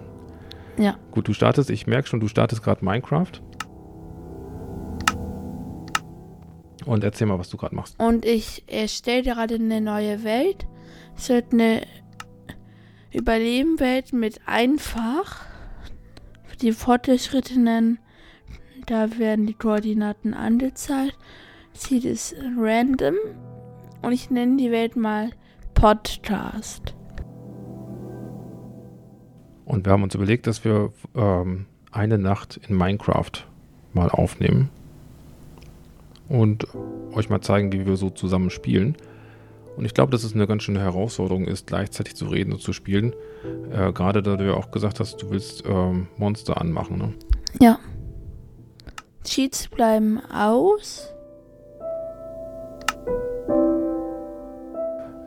Ja. 0.77 0.95
Gut, 1.11 1.27
du 1.27 1.33
startest, 1.33 1.69
ich 1.69 1.87
merke 1.87 2.07
schon, 2.07 2.19
du 2.19 2.27
startest 2.27 2.63
gerade 2.63 2.83
Minecraft. 2.83 3.41
Und 6.85 7.03
erzähl 7.03 7.27
mal, 7.27 7.39
was 7.39 7.49
du 7.49 7.57
gerade 7.57 7.75
machst. 7.75 7.99
Und 7.99 8.25
ich 8.25 8.63
erstelle 8.67 9.23
gerade 9.23 9.55
eine 9.55 9.79
neue 9.79 10.23
Welt. 10.23 10.65
Es 11.15 11.29
wird 11.29 11.53
eine 11.53 11.83
Überlebenwelt 13.11 14.11
mit 14.11 14.41
einfach. 14.45 15.45
Die 16.63 16.71
Fortgeschrittenen, 16.71 17.99
da 18.85 19.19
werden 19.19 19.47
die 19.47 19.53
Koordinaten 19.53 20.33
angezeigt. 20.33 21.17
Sieht 21.73 22.05
es 22.05 22.33
random. 22.57 23.15
Und 24.01 24.13
ich 24.13 24.29
nenne 24.29 24.55
die 24.55 24.71
Welt 24.71 24.95
mal 24.95 25.31
Podcast. 25.73 26.95
Und 29.65 29.85
wir 29.85 29.91
haben 29.91 30.03
uns 30.03 30.15
überlegt, 30.15 30.47
dass 30.47 30.63
wir 30.63 30.93
ähm, 31.15 31.65
eine 31.91 32.17
Nacht 32.17 32.61
in 32.69 32.77
Minecraft 32.77 33.45
mal 33.91 34.07
aufnehmen 34.07 34.69
und 36.29 36.65
euch 37.11 37.29
mal 37.29 37.41
zeigen, 37.41 37.73
wie 37.73 37.85
wir 37.85 37.97
so 37.97 38.09
zusammen 38.09 38.49
spielen. 38.49 38.95
Und 39.75 39.85
ich 39.85 39.93
glaube, 39.93 40.11
dass 40.11 40.23
es 40.23 40.33
eine 40.33 40.47
ganz 40.47 40.63
schöne 40.63 40.79
Herausforderung 40.79 41.47
ist, 41.47 41.67
gleichzeitig 41.67 42.15
zu 42.15 42.25
reden 42.25 42.53
und 42.53 42.61
zu 42.61 42.73
spielen. 42.73 43.13
Äh, 43.71 43.91
Gerade 43.91 44.21
da 44.21 44.35
du 44.35 44.45
ja 44.45 44.53
auch 44.53 44.71
gesagt 44.71 44.99
hast, 44.99 45.21
du 45.21 45.31
willst 45.31 45.63
ähm, 45.65 46.07
Monster 46.17 46.59
anmachen, 46.59 46.97
ne? 46.97 47.13
Ja. 47.59 47.79
Cheats 49.23 49.67
bleiben 49.67 50.19
aus. 50.31 51.13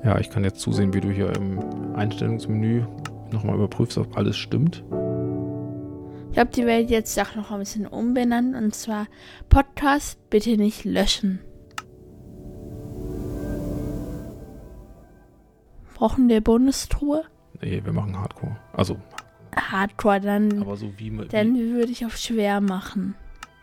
Ja, 0.04 0.18
ich 0.20 0.30
kann 0.30 0.44
jetzt 0.44 0.60
zusehen, 0.60 0.94
wie 0.94 1.00
du 1.00 1.10
hier 1.10 1.34
im 1.34 1.58
Einstellungsmenü 1.96 2.84
nochmal 3.32 3.56
überprüfst, 3.56 3.98
ob 3.98 4.16
alles 4.16 4.36
stimmt. 4.36 4.84
Ich 6.30 6.38
habe 6.38 6.50
die 6.50 6.66
Welt 6.66 6.90
jetzt 6.90 7.18
auch 7.18 7.34
noch 7.34 7.50
ein 7.50 7.60
bisschen 7.60 7.86
umbenannt 7.86 8.54
und 8.54 8.74
zwar 8.74 9.06
Podcast 9.48 10.18
bitte 10.30 10.56
nicht 10.56 10.84
löschen. 10.84 11.40
Brauchen 15.96 16.28
wir 16.28 16.42
Bonustruhe? 16.42 17.24
Nee, 17.62 17.80
wir 17.82 17.92
machen 17.94 18.18
Hardcore. 18.18 18.54
Also. 18.74 18.98
Hardcore, 19.56 20.20
dann. 20.20 20.60
Aber 20.60 20.76
so 20.76 20.92
wie. 20.98 21.10
Dann 21.30 21.56
würde 21.56 21.90
ich 21.90 22.04
auf 22.04 22.18
schwer 22.18 22.60
machen. 22.60 23.14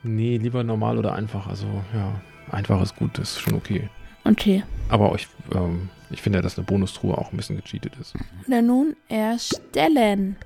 Nee, 0.01 0.37
lieber 0.37 0.63
normal 0.63 0.97
oder 0.97 1.13
einfach. 1.13 1.45
Also, 1.45 1.67
ja. 1.93 2.19
Einfach 2.51 2.81
ist 2.81 2.95
gut, 2.95 3.19
das 3.19 3.33
ist 3.33 3.41
schon 3.41 3.53
okay. 3.53 3.87
Okay. 4.25 4.63
Aber 4.89 5.13
ich, 5.13 5.27
ähm, 5.53 5.89
ich 6.09 6.23
finde 6.23 6.39
ja, 6.39 6.41
dass 6.41 6.57
eine 6.57 6.65
Bonustruhe 6.65 7.15
auch 7.15 7.31
ein 7.31 7.37
bisschen 7.37 7.55
gecheatet 7.57 7.93
ist. 8.01 8.15
Na 8.47 8.63
nun, 8.63 8.95
erstellen. 9.09 10.37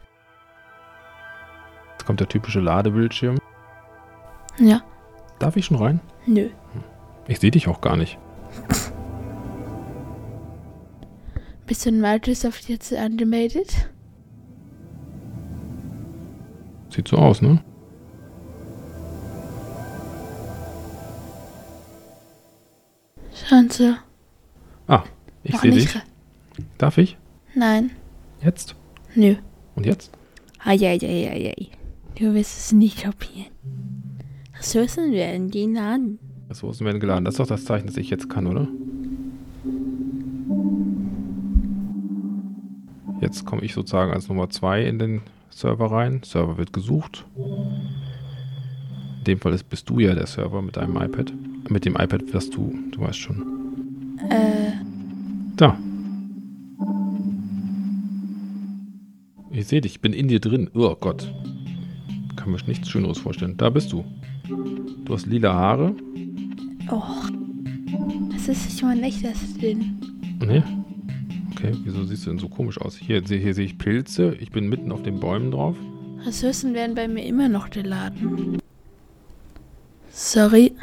Jetzt 1.93 2.05
kommt 2.05 2.19
der 2.19 2.27
typische 2.27 2.59
Ladebildschirm. 2.59 3.37
Ja. 4.59 4.81
Darf 5.39 5.55
ich 5.55 5.65
schon 5.65 5.77
rein? 5.77 6.01
Nö. 6.25 6.49
Ich 7.27 7.39
sehe 7.39 7.51
dich 7.51 7.69
auch 7.69 7.79
gar 7.79 7.95
nicht. 7.95 8.17
Bisschen 11.67 11.99
Microsoft 11.99 12.69
jetzt 12.69 12.93
animated. 12.93 13.67
Sieht 16.89 17.09
so 17.09 17.17
aus, 17.17 17.41
ne? 17.41 17.61
Schauen 23.33 23.69
Sie. 23.69 23.95
Ah, 24.87 25.03
ich 25.43 25.57
sehe 25.57 25.71
dich. 25.71 25.89
Darf 26.77 26.97
ich? 26.97 27.17
Nein. 27.53 27.91
Jetzt? 28.41 28.75
Nö. 29.13 29.35
Und 29.75 29.85
jetzt? 29.85 30.11
Eieieiei. 30.63 31.67
Du 32.15 32.33
wirst 32.33 32.57
es 32.57 32.71
nicht 32.71 33.03
kapieren. 33.03 33.51
Ressourcen 34.57 35.11
werden 35.11 35.51
die 35.51 35.65
laden. 35.65 36.17
Ressourcen 36.49 36.85
werden 36.85 36.99
geladen. 37.01 37.25
Das 37.25 37.33
ist 37.35 37.39
doch 37.39 37.47
das 37.47 37.65
Zeichen, 37.65 37.87
dass 37.87 37.97
ich 37.97 38.09
jetzt 38.09 38.29
kann, 38.29 38.47
oder? 38.47 38.67
Jetzt 43.21 43.45
komme 43.45 43.63
ich 43.63 43.73
sozusagen 43.73 44.11
als 44.11 44.27
Nummer 44.29 44.49
2 44.49 44.85
in 44.85 44.99
den 44.99 45.21
Server 45.49 45.91
rein. 45.91 46.21
Server 46.23 46.57
wird 46.57 46.71
gesucht. 46.73 47.25
In 49.19 49.23
dem 49.25 49.39
Fall 49.39 49.53
ist, 49.53 49.69
bist 49.69 49.89
du 49.89 49.99
ja 49.99 50.13
der 50.13 50.27
Server 50.27 50.61
mit 50.61 50.77
deinem 50.77 50.95
iPad. 50.97 51.33
Mit 51.69 51.85
dem 51.85 51.95
iPad, 51.95 52.23
was 52.33 52.49
du, 52.49 52.73
du 52.91 53.01
weißt 53.01 53.17
schon. 53.17 54.17
Äh, 54.29 54.71
Da. 55.55 55.77
Ich 59.51 59.65
sehe 59.67 59.81
dich, 59.81 59.93
ich 59.93 60.01
bin 60.01 60.13
in 60.13 60.27
dir 60.27 60.39
drin. 60.39 60.69
Oh 60.75 60.95
Gott. 60.99 61.33
Kann 62.35 62.51
mir 62.51 62.59
nichts 62.67 62.89
Schöneres 62.89 63.17
vorstellen. 63.17 63.57
Da 63.57 63.69
bist 63.71 63.91
du. 63.91 64.05
Du 65.05 65.13
hast 65.13 65.25
lila 65.25 65.53
Haare. 65.53 65.95
oh. 66.91 67.01
Das 68.31 68.47
ist 68.47 68.65
nicht 68.69 68.83
mein 68.83 69.03
echtes 69.03 69.57
Ding. 69.57 69.95
Nee. 70.45 70.61
Okay, 71.57 71.73
wieso 71.83 72.03
siehst 72.03 72.25
du 72.25 72.29
denn 72.29 72.39
so 72.39 72.49
komisch 72.49 72.79
aus? 72.79 72.95
Hier, 72.95 73.25
sehe- 73.25 73.39
hier 73.39 73.53
sehe 73.55 73.65
ich 73.65 73.77
Pilze. 73.77 74.35
Ich 74.39 74.51
bin 74.51 74.69
mitten 74.69 74.91
auf 74.91 75.01
den 75.01 75.19
Bäumen 75.19 75.49
drauf. 75.51 75.75
Ressourcen 76.25 76.73
werden 76.73 76.93
bei 76.95 77.07
mir 77.07 77.25
immer 77.25 77.49
noch 77.49 77.69
geladen. 77.69 78.57
Sorry. 80.11 80.73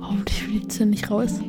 Hoffentlich 0.00 0.42
fliegt 0.42 0.72
sie 0.72 0.84
nicht 0.86 1.10
raus. 1.10 1.40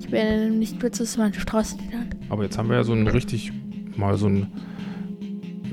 Ich 0.00 0.10
werde 0.10 0.50
nicht 0.50 0.80
kurz 0.80 1.00
aus 1.00 1.16
meiner 1.16 1.34
Straße 1.34 1.76
gegangen. 1.76 2.10
Aber 2.28 2.44
jetzt 2.44 2.56
haben 2.58 2.68
wir 2.68 2.76
ja 2.76 2.84
so 2.84 2.92
ein 2.92 3.06
richtig, 3.06 3.52
mal 3.96 4.16
so 4.16 4.26
ein 4.28 4.46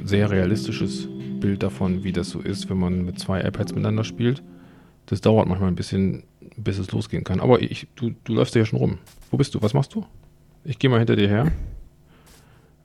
sehr 0.03 0.29
realistisches 0.29 1.07
Bild 1.39 1.63
davon, 1.63 2.03
wie 2.03 2.12
das 2.12 2.29
so 2.29 2.39
ist, 2.41 2.69
wenn 2.69 2.77
man 2.77 3.05
mit 3.05 3.19
zwei 3.19 3.41
iPads 3.41 3.74
miteinander 3.74 4.03
spielt. 4.03 4.43
Das 5.07 5.21
dauert 5.21 5.47
manchmal 5.47 5.69
ein 5.69 5.75
bisschen, 5.75 6.24
bis 6.57 6.77
es 6.77 6.91
losgehen 6.91 7.24
kann. 7.24 7.39
Aber 7.39 7.62
ich, 7.62 7.88
du, 7.95 8.12
du 8.24 8.33
läufst 8.33 8.55
ja 8.55 8.65
schon 8.65 8.79
rum. 8.79 8.97
Wo 9.31 9.38
bist 9.38 9.53
du? 9.55 9.62
Was 9.62 9.74
machst 9.74 9.93
du? 9.93 10.05
Ich 10.63 10.79
gehe 10.79 10.89
mal 10.89 10.97
hinter 11.00 11.15
dir 11.15 11.27
her. 11.27 11.51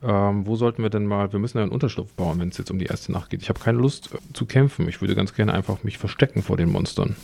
Ähm, 0.02 0.46
wo 0.46 0.56
sollten 0.56 0.82
wir 0.82 0.88
denn 0.90 1.04
mal, 1.06 1.30
wir 1.32 1.38
müssen 1.38 1.58
ja 1.58 1.62
einen 1.62 1.72
Unterschlupf 1.72 2.14
bauen, 2.14 2.38
wenn 2.40 2.48
es 2.48 2.56
jetzt 2.58 2.70
um 2.70 2.78
die 2.78 2.86
erste 2.86 3.12
Nacht 3.12 3.28
geht. 3.30 3.42
Ich 3.42 3.48
habe 3.50 3.60
keine 3.60 3.78
Lust 3.78 4.10
äh, 4.14 4.18
zu 4.32 4.46
kämpfen. 4.46 4.88
Ich 4.88 5.00
würde 5.02 5.14
ganz 5.14 5.34
gerne 5.34 5.52
einfach 5.52 5.82
mich 5.84 5.98
verstecken 5.98 6.42
vor 6.42 6.56
den 6.56 6.70
Monstern. 6.70 7.16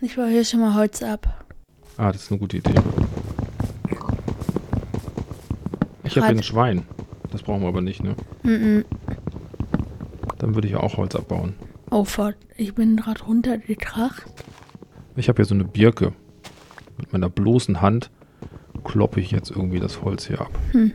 Ich 0.00 0.16
baue 0.16 0.28
hier 0.30 0.44
schon 0.44 0.60
mal 0.60 0.74
Holz 0.74 1.02
ab. 1.02 1.44
Ah, 1.96 2.10
das 2.10 2.22
ist 2.22 2.30
eine 2.32 2.40
gute 2.40 2.56
Idee. 2.56 2.72
Ich 6.04 6.16
habe 6.16 6.26
Grad- 6.26 6.36
ein 6.36 6.42
Schwein. 6.42 6.86
Das 7.30 7.42
brauchen 7.42 7.62
wir 7.62 7.68
aber 7.68 7.80
nicht, 7.80 8.02
ne? 8.02 8.14
Mhm. 8.42 8.84
Dann 10.38 10.54
würde 10.54 10.66
ich 10.66 10.72
ja 10.72 10.80
auch 10.80 10.96
Holz 10.96 11.14
abbauen. 11.14 11.54
Oh, 11.92 12.04
fuck. 12.04 12.36
Ich 12.56 12.74
bin 12.74 12.96
gerade 12.96 13.22
runtergekracht. 13.22 14.24
Ich 15.14 15.28
habe 15.28 15.36
hier 15.36 15.44
so 15.44 15.54
eine 15.54 15.64
Birke. 15.64 16.14
Mit 16.96 17.12
meiner 17.12 17.28
bloßen 17.28 17.82
Hand 17.82 18.10
kloppe 18.82 19.20
ich 19.20 19.30
jetzt 19.30 19.50
irgendwie 19.50 19.78
das 19.78 20.00
Holz 20.00 20.26
hier 20.26 20.40
ab. 20.40 20.50
Hm. 20.70 20.92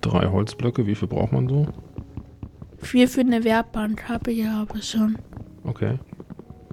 Drei 0.00 0.28
Holzblöcke, 0.28 0.86
wie 0.86 0.94
viel 0.94 1.08
braucht 1.08 1.32
man 1.32 1.46
so? 1.46 1.66
Vier 2.78 3.06
für 3.06 3.20
eine 3.20 3.44
Werkbank 3.44 4.08
habe 4.08 4.32
ich 4.32 4.38
ja 4.38 4.62
aber 4.62 4.80
schon. 4.80 5.18
Okay. 5.64 5.98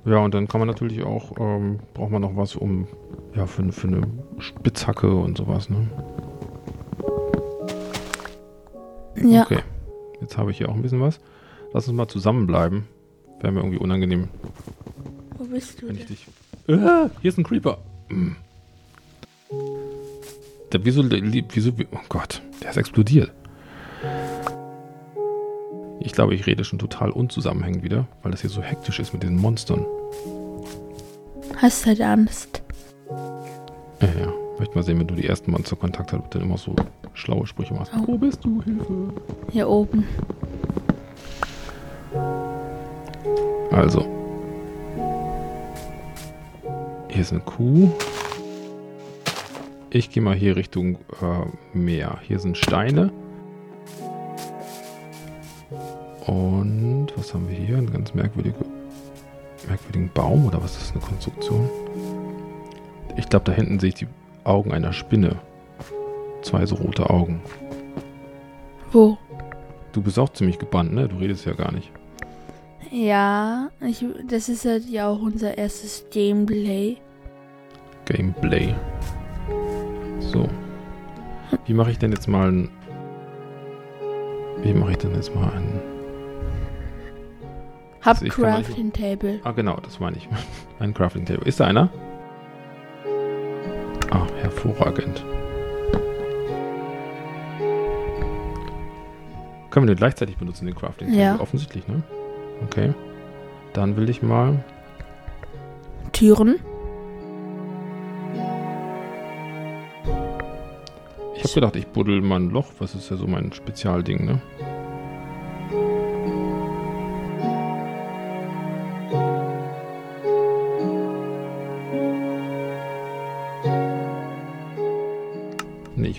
Ja, 0.06 0.20
und 0.20 0.34
dann 0.34 0.48
kann 0.48 0.62
man 0.62 0.70
natürlich 0.70 1.04
auch, 1.04 1.34
ähm, 1.38 1.80
braucht 1.94 2.12
man 2.12 2.22
noch 2.22 2.38
was 2.38 2.56
um, 2.56 2.88
ja, 3.36 3.46
für, 3.46 3.70
für 3.74 3.88
eine 3.88 4.02
Spitzhacke 4.38 5.14
und 5.14 5.38
sowas, 5.38 5.70
ne? 5.70 5.90
Ja. 9.18 9.42
Okay. 9.42 9.60
Jetzt 10.25 10.39
habe 10.39 10.50
ich 10.50 10.58
hier 10.58 10.70
auch 10.70 10.74
ein 10.74 10.82
bisschen 10.82 11.01
was. 11.01 11.20
Lass 11.72 11.88
uns 11.88 11.96
mal 11.96 12.08
zusammenbleiben. 12.08 12.88
Wäre 13.41 13.53
mir 13.53 13.60
irgendwie 13.60 13.77
unangenehm, 13.77 14.27
Wo 15.38 15.44
bist 15.44 15.84
du 15.84 15.88
wenn 15.88 15.98
ich 15.98 16.05
denn? 16.08 16.15
dich. 16.15 16.27
Ah, 16.67 17.12
hier 17.22 17.29
ist 17.29 17.38
ein 17.38 17.44
Creeper. 17.44 17.77
Mm. 18.10 18.32
Der, 20.72 20.84
wieso, 20.84 21.03
wieso, 21.12 21.72
oh 21.91 22.00
Gott, 22.10 22.41
der 22.63 22.72
ist 22.72 22.77
explodiert. 22.77 23.32
Ich 26.00 26.12
glaube, 26.13 26.34
ich 26.34 26.48
rede 26.48 26.63
schon 26.63 26.79
total 26.79 27.12
unzusammenhängend 27.12 27.84
wieder, 27.84 28.08
weil 28.24 28.32
das 28.32 28.41
hier 28.41 28.50
so 28.50 28.63
hektisch 28.63 29.00
ist 29.00 29.13
mit 29.13 29.22
diesen 29.22 29.38
Monstern. 29.38 29.86
Hast 31.58 31.86
halt 31.86 32.01
Angst. 32.01 32.63
Ja, 34.01 34.08
ja. 34.20 34.34
Möchte 34.58 34.74
mal 34.74 34.84
sehen, 34.84 34.98
wenn 35.00 35.08
du 35.08 35.13
die 35.13 35.27
ersten 35.27 35.51
Monster 35.51 35.75
Kontakt 35.75 36.13
hast, 36.13 36.20
ob 36.20 36.32
du 36.32 36.39
dann 36.39 36.48
immer 36.48 36.58
so 36.58 36.75
schlaue 37.15 37.48
Sprüche 37.48 37.74
machst. 37.74 37.91
Oh. 37.95 38.03
Wo 38.07 38.17
bist 38.17 38.43
du? 38.45 38.62
Hilfe. 38.62 39.13
Hier 39.51 39.67
oben. 39.67 40.05
Also. 43.72 44.05
Hier 47.10 47.22
ist 47.22 47.31
eine 47.31 47.41
Kuh. 47.41 47.89
Ich 49.89 50.10
gehe 50.10 50.22
mal 50.22 50.36
hier 50.36 50.57
Richtung 50.57 50.98
äh, 51.22 51.77
Meer. 51.77 52.19
Hier 52.22 52.39
sind 52.39 52.57
Steine. 52.57 53.12
Und 56.27 57.07
was 57.15 57.34
haben 57.34 57.48
wir 57.48 57.55
hier? 57.55 57.77
Ein 57.77 57.91
ganz 57.91 58.13
merkwürdige, 58.13 58.57
merkwürdigen 59.67 60.10
Baum 60.13 60.45
oder 60.45 60.62
was 60.62 60.72
ist 60.75 60.81
das, 60.81 60.91
eine 60.91 61.01
Konstruktion? 61.01 61.69
Ich 63.15 63.29
glaube, 63.29 63.45
da 63.45 63.51
hinten 63.51 63.79
sehe 63.79 63.89
ich 63.89 63.95
die 63.95 64.07
Augen 64.43 64.74
einer 64.74 64.91
Spinne. 64.91 65.38
Zwei 66.46 66.64
so 66.68 66.75
rote 66.75 67.10
Augen. 67.10 67.42
Wo? 68.92 69.18
Du 69.94 70.04
bist 70.04 70.20
auch 70.20 70.30
ziemlich 70.30 70.60
gebannt, 70.60 70.94
ne? 70.94 71.08
Du 71.08 71.18
redest 71.18 71.44
ja 71.46 71.54
gar 71.54 71.72
nicht. 71.72 71.92
Ja, 72.92 73.72
ich, 73.82 74.06
das 74.28 74.48
ist 74.48 74.64
halt 74.64 74.88
ja 74.88 75.08
auch 75.08 75.20
unser 75.20 75.58
erstes 75.58 76.06
Gameplay. 76.12 76.98
Gameplay. 78.06 78.75
So. 80.20 80.48
Wie 81.66 81.74
mache 81.74 81.90
ich 81.90 81.98
denn 81.98 82.12
jetzt 82.12 82.28
mal 82.28 82.52
ein. 82.52 82.70
Wie 84.62 84.74
mache 84.75 84.92
ich 84.92 84.98
denn 85.00 85.16
jetzt 85.16 85.34
mal 85.34 85.52
ein. 85.52 85.82
Hab 88.02 88.22
Also 88.22 88.28
Crafting 88.28 88.94
Table. 88.94 89.40
Ah, 89.44 89.52
genau, 89.52 89.78
das 89.82 90.00
meine 90.00 90.18
ich. 90.18 90.30
Ein 90.80 90.94
Crafting 90.94 91.25
Table. 91.25 91.48
Ist 91.48 91.60
da 91.60 91.66
einer? 91.66 91.90
Ah, 94.12 94.28
hervorragend. 94.42 95.25
Können 99.75 99.89
wir 99.89 99.94
den 99.94 100.00
gleichzeitig 100.00 100.38
benutzen, 100.38 100.67
den 100.67 100.74
Crafting? 100.74 101.13
Ja. 101.13 101.38
Offensichtlich, 101.38 101.86
ne? 101.89 102.01
Okay. 102.63 102.94
Dann 103.74 103.98
will 103.98 104.10
ich 104.10 104.22
mal. 104.22 104.63
Türen. 106.13 106.62
Ich 111.36 111.44
habe 111.44 111.53
gedacht, 111.55 111.75
ich 111.75 111.88
buddel 111.88 112.22
mal 112.22 112.39
ein 112.39 112.51
Loch. 112.51 112.67
Was 112.79 112.96
ist 112.96 113.10
ja 113.10 113.17
so 113.17 113.27
mein 113.27 113.51
Spezialding, 113.51 114.24
ne? 114.24 114.41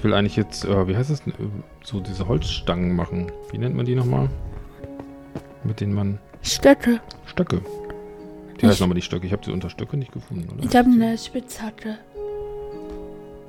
Will 0.06 0.14
eigentlich 0.14 0.36
jetzt, 0.36 0.64
äh, 0.64 0.86
wie 0.88 0.96
heißt 0.96 1.10
das, 1.10 1.20
äh, 1.26 1.32
so 1.82 2.00
diese 2.00 2.28
Holzstangen 2.28 2.94
machen. 2.94 3.32
Wie 3.50 3.58
nennt 3.58 3.75
man 3.75 3.84
die 3.86 3.94
nochmal? 3.96 4.28
Mit 5.64 5.80
denen 5.80 5.94
man 5.94 6.18
Stöcke. 6.42 7.00
Stöcke. 7.26 7.60
Die 8.54 8.58
Ich- 8.58 8.64
heißen 8.70 8.84
nochmal 8.84 8.94
die 8.94 9.02
Stöcke. 9.02 9.26
Ich 9.26 9.32
habe 9.32 9.42
die 9.44 9.50
unter 9.50 9.68
Stöcke 9.68 9.96
nicht 9.96 10.12
gefunden, 10.12 10.48
oder? 10.54 10.62
Ich 10.64 10.76
habe 10.76 10.88
eine 10.88 11.18
Spitzhacke. 11.18 11.98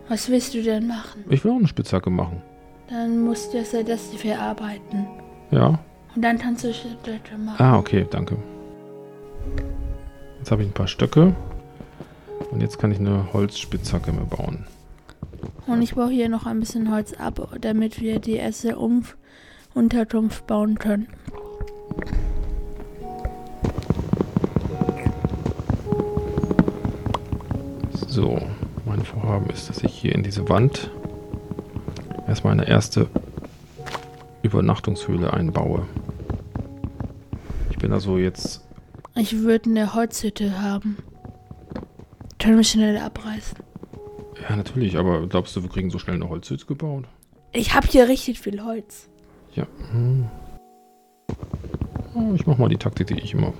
Was 0.09 0.29
willst 0.29 0.53
du 0.55 0.63
denn 0.63 0.87
machen? 0.87 1.23
Ich 1.29 1.43
will 1.43 1.51
auch 1.51 1.57
eine 1.57 1.67
Spitzhacke 1.67 2.09
machen. 2.09 2.41
Dann 2.89 3.23
musst 3.23 3.53
du 3.53 3.57
das 3.59 3.71
ja 3.73 3.83
das 3.83 4.07
verarbeiten. 4.15 5.05
Ja. 5.51 5.79
Und 6.15 6.21
dann 6.23 6.39
kannst 6.39 6.63
du 6.63 6.73
Stöcke 6.73 7.37
machen. 7.37 7.61
Ah, 7.63 7.77
okay, 7.77 8.07
danke. 8.09 8.35
Jetzt 10.39 10.49
habe 10.51 10.63
ich 10.63 10.69
ein 10.69 10.73
paar 10.73 10.87
Stöcke. 10.87 11.35
Und 12.51 12.61
jetzt 12.61 12.79
kann 12.79 12.91
ich 12.91 12.99
eine 12.99 13.31
Holzspitzhacke 13.33 14.11
mir 14.11 14.25
bauen. 14.25 14.65
Und 15.67 15.81
ich 15.81 15.95
baue 15.95 16.09
hier 16.09 16.29
noch 16.29 16.45
ein 16.45 16.59
bisschen 16.61 16.91
Holz 16.91 17.13
ab, 17.13 17.55
damit 17.59 17.99
wir 17.99 18.19
die 18.19 18.35
erste 18.35 18.77
Umf 18.77 19.17
Unterkunft 19.73 20.47
bauen 20.47 20.79
können. 20.79 21.07
So, 28.07 28.41
mein 28.85 29.03
Vorhaben 29.03 29.49
ist, 29.49 29.69
dass 29.69 29.83
ich 29.83 29.93
hier 29.93 30.15
in 30.15 30.23
diese 30.23 30.47
Wand 30.49 30.89
erstmal 32.27 32.53
eine 32.53 32.67
erste 32.67 33.07
Übernachtungshöhle 34.41 35.33
einbaue. 35.33 35.85
Ich 37.69 37.77
bin 37.77 37.91
also 37.91 38.17
jetzt. 38.17 38.65
Ich 39.15 39.37
würde 39.39 39.69
eine 39.69 39.93
Holzhütte 39.93 40.61
haben. 40.61 40.97
Können 42.39 42.57
wir 42.57 42.63
schnell 42.63 42.97
abreißen. 42.97 43.66
Ja, 44.47 44.55
natürlich, 44.55 44.97
aber 44.97 45.27
glaubst 45.27 45.55
du, 45.55 45.63
wir 45.63 45.69
kriegen 45.69 45.89
so 45.89 45.99
schnell 45.99 46.15
eine 46.15 46.29
Holzhütte 46.29 46.65
gebaut? 46.65 47.05
Ich 47.51 47.73
habe 47.73 47.87
hier 47.87 48.07
richtig 48.07 48.39
viel 48.39 48.63
Holz. 48.63 49.09
Ja. 49.53 49.67
Hm. 49.91 50.27
Ich 52.35 52.47
mach 52.47 52.57
mal 52.57 52.69
die 52.69 52.77
Taktik, 52.77 53.07
die 53.07 53.19
ich 53.19 53.33
immer 53.33 53.53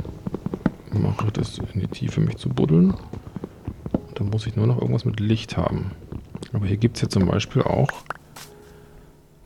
mache, 0.92 1.32
das 1.32 1.60
in 1.74 1.82
die 1.82 1.88
Tiefe 1.88 2.22
mich 2.22 2.38
zu 2.38 2.50
buddeln. 2.50 2.92
Und 3.92 4.20
dann 4.20 4.30
muss 4.30 4.48
ich 4.48 4.56
nur 4.56 4.66
noch 4.66 4.80
irgendwas 4.80 5.06
mit 5.06 5.20
Licht 5.20 5.58
haben. 5.58 5.92
Aber 6.54 6.66
hier 6.66 6.78
gibt 6.78 6.96
es 6.96 7.02
ja 7.02 7.10
zum 7.10 7.26
Beispiel 7.26 7.64
auch 7.64 7.90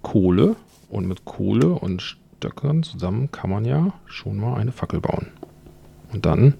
Kohle. 0.01 0.55
Und 0.89 1.07
mit 1.07 1.25
Kohle 1.25 1.69
und 1.69 2.01
Stöckern 2.01 2.83
zusammen 2.83 3.31
kann 3.31 3.49
man 3.49 3.65
ja 3.65 3.93
schon 4.05 4.37
mal 4.37 4.55
eine 4.55 4.71
Fackel 4.71 4.99
bauen. 4.99 5.27
Und 6.13 6.25
dann 6.25 6.55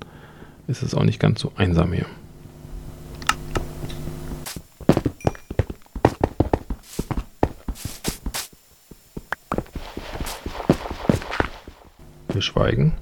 ist 0.68 0.84
es 0.84 0.96
auch 0.96 1.04
nicht 1.04 1.20
ganz 1.20 1.42
so 1.42 1.52
einsam 1.56 1.94
hier. 1.94 2.06
Wir 12.34 12.42
schweigen. 12.42 12.94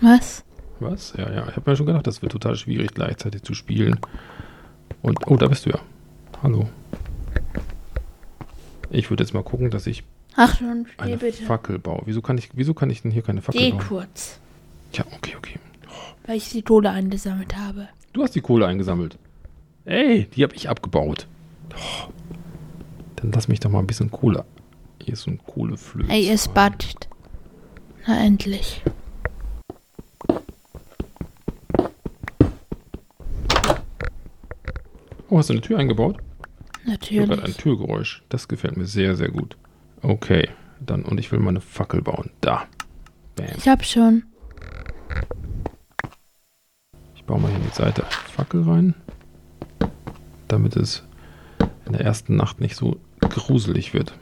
Was? 0.00 0.44
Was? 0.78 1.12
Ja, 1.16 1.30
ja. 1.30 1.48
Ich 1.48 1.56
habe 1.56 1.70
mir 1.70 1.76
schon 1.76 1.86
gedacht, 1.86 2.06
das 2.06 2.22
wird 2.22 2.32
total 2.32 2.56
schwierig, 2.56 2.94
gleichzeitig 2.94 3.42
zu 3.42 3.54
spielen. 3.54 4.00
Und, 5.02 5.18
oh, 5.26 5.36
da 5.36 5.46
bist 5.46 5.66
du 5.66 5.70
ja. 5.70 5.78
Hallo. 6.42 6.68
Ich 8.90 9.10
würde 9.10 9.22
jetzt 9.22 9.34
mal 9.34 9.42
gucken, 9.42 9.70
dass 9.70 9.86
ich 9.86 10.04
Ach 10.36 10.54
steh 10.56 10.64
eine 10.98 11.16
bitte. 11.16 11.42
Fackel 11.44 11.78
baue. 11.78 12.02
Wieso 12.06 12.22
kann, 12.22 12.38
ich, 12.38 12.50
wieso 12.54 12.72
kann 12.74 12.88
ich 12.90 13.02
denn 13.02 13.10
hier 13.10 13.22
keine 13.22 13.42
Fackel 13.42 13.60
Geh 13.60 13.70
bauen? 13.72 13.80
kurz, 13.86 14.40
Ja, 14.94 15.04
okay, 15.16 15.34
okay. 15.36 15.58
weil 16.26 16.36
ich 16.36 16.48
die 16.50 16.62
Kohle 16.62 16.90
eingesammelt 16.90 17.56
habe. 17.56 17.88
Du 18.12 18.22
hast 18.22 18.34
die 18.34 18.40
Kohle 18.40 18.66
eingesammelt. 18.66 19.18
Ey, 19.84 20.24
die 20.34 20.42
habe 20.42 20.54
ich 20.54 20.68
abgebaut. 20.68 21.26
Oh. 21.74 22.10
Dann 23.16 23.32
lass 23.32 23.48
mich 23.48 23.60
doch 23.60 23.70
mal 23.70 23.80
ein 23.80 23.86
bisschen 23.86 24.10
Kohle. 24.10 24.44
Hier 25.02 25.12
ist 25.12 25.22
so 25.22 25.30
ein 25.30 25.38
Kohleflöz. 25.46 26.08
Ey, 26.08 26.28
es 26.30 26.48
batscht. 26.48 27.08
Na 28.06 28.18
endlich. 28.24 28.82
Oh, 35.28 35.38
hast 35.38 35.48
du 35.48 35.52
eine 35.52 35.62
Tür 35.62 35.78
eingebaut? 35.78 36.16
Ich 36.84 37.10
höre 37.10 37.26
gerade 37.26 37.32
ein 37.32 37.38
Natürlich. 37.38 37.56
Türgeräusch. 37.58 38.24
Das 38.28 38.48
gefällt 38.48 38.76
mir 38.76 38.86
sehr, 38.86 39.14
sehr 39.14 39.30
gut. 39.30 39.56
Okay, 40.02 40.48
dann 40.80 41.04
und 41.04 41.20
ich 41.20 41.30
will 41.30 41.38
mal 41.38 41.50
eine 41.50 41.60
Fackel 41.60 42.02
bauen. 42.02 42.30
Da. 42.40 42.66
Bam. 43.36 43.46
Ich 43.56 43.68
hab 43.68 43.84
schon. 43.84 44.24
Ich 47.14 47.24
baue 47.24 47.40
mal 47.40 47.50
hier 47.50 47.60
die 47.60 47.74
Seite 47.74 48.04
Fackel 48.34 48.62
rein, 48.62 48.94
damit 50.48 50.74
es 50.74 51.04
in 51.86 51.92
der 51.92 52.00
ersten 52.00 52.34
Nacht 52.34 52.60
nicht 52.60 52.74
so 52.74 52.98
gruselig 53.20 53.94
wird. 53.94 54.14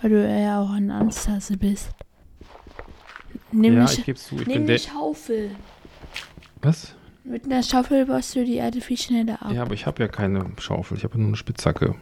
Weil 0.00 0.10
du 0.10 0.40
ja 0.40 0.60
auch 0.60 0.70
ein 0.70 0.90
Angsthase 0.92 1.56
bist. 1.56 1.90
Nimm 3.52 3.76
ja, 3.76 3.84
ich 3.84 4.04
gebe 4.04 4.18
zu. 4.18 4.36
Ich 4.36 4.46
nimm 4.46 4.62
eine. 4.62 4.78
Schaufel. 4.78 5.50
Was? 6.62 6.94
Mit 7.24 7.44
einer 7.44 7.62
Schaufel 7.62 8.06
baust 8.06 8.34
du 8.36 8.44
die 8.44 8.56
Erde 8.56 8.80
viel 8.80 8.98
schneller 8.98 9.42
ab. 9.42 9.52
Ja, 9.52 9.62
aber 9.62 9.74
ich 9.74 9.86
habe 9.86 10.02
ja 10.02 10.08
keine 10.08 10.50
Schaufel. 10.58 10.96
Ich 10.96 11.04
habe 11.04 11.18
nur 11.18 11.28
eine 11.28 11.36
Spitzhacke. 11.36 11.94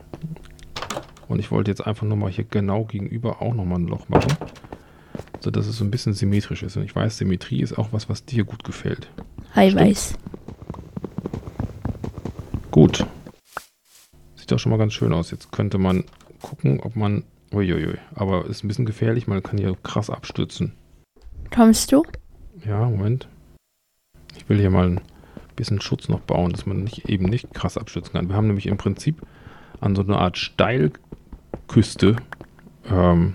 Und 1.28 1.38
ich 1.38 1.50
wollte 1.50 1.70
jetzt 1.70 1.86
einfach 1.86 2.06
nur 2.06 2.16
mal 2.16 2.30
hier 2.30 2.44
genau 2.44 2.84
gegenüber 2.84 3.40
auch 3.40 3.54
nochmal 3.54 3.78
ein 3.78 3.86
Loch 3.86 4.08
machen, 4.08 4.32
sodass 5.40 5.66
es 5.66 5.78
so 5.78 5.84
ein 5.84 5.90
bisschen 5.90 6.12
symmetrisch 6.12 6.62
ist. 6.62 6.76
Und 6.76 6.84
ich 6.84 6.94
weiß, 6.94 7.16
Symmetrie 7.16 7.62
ist 7.62 7.78
auch 7.78 7.88
was, 7.92 8.08
was 8.08 8.26
dir 8.26 8.44
gut 8.44 8.64
gefällt. 8.64 9.08
Eiweiß. 9.54 10.14
Gut. 12.70 13.06
Sieht 14.36 14.52
doch 14.52 14.58
schon 14.58 14.70
mal 14.70 14.78
ganz 14.78 14.92
schön 14.92 15.14
aus. 15.14 15.30
Jetzt 15.30 15.52
könnte 15.52 15.78
man 15.78 16.04
gucken, 16.42 16.80
ob 16.80 16.96
man. 16.96 17.24
Uiuiui. 17.52 17.98
Aber 18.14 18.46
ist 18.46 18.64
ein 18.64 18.68
bisschen 18.68 18.84
gefährlich. 18.84 19.26
Man 19.26 19.42
kann 19.42 19.58
hier 19.58 19.76
krass 19.82 20.10
abstürzen. 20.10 20.74
Kommst 21.54 21.92
du? 21.92 22.02
Ja, 22.66 22.80
Moment. 22.80 23.28
Ich 24.36 24.48
will 24.48 24.58
hier 24.58 24.70
mal 24.70 24.88
ein 24.88 25.00
bisschen 25.54 25.80
Schutz 25.80 26.08
noch 26.08 26.18
bauen, 26.18 26.50
dass 26.50 26.66
man 26.66 26.82
nicht, 26.82 27.08
eben 27.08 27.26
nicht 27.26 27.54
krass 27.54 27.78
abstürzen 27.78 28.12
kann. 28.12 28.28
Wir 28.28 28.34
haben 28.34 28.48
nämlich 28.48 28.66
im 28.66 28.76
Prinzip 28.76 29.22
an 29.80 29.94
so 29.94 30.02
einer 30.02 30.18
Art 30.18 30.36
Steilküste 30.36 32.16
ähm, 32.86 33.34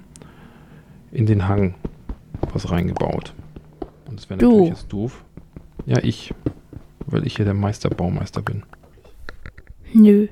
in 1.13 1.27
den 1.27 1.47
Hang 1.47 1.75
was 2.51 2.69
reingebaut. 2.69 3.33
Und 4.05 4.19
das 4.19 4.29
wäre 4.29 4.41
natürlich 4.41 4.69
jetzt 4.69 4.91
doof. 4.91 5.23
Ja, 5.85 5.99
ich. 6.03 6.33
Weil 7.05 7.25
ich 7.25 7.37
hier 7.37 7.45
der 7.45 7.53
Meisterbaumeister 7.53 8.41
bin. 8.41 8.63
Nö. 9.93 10.27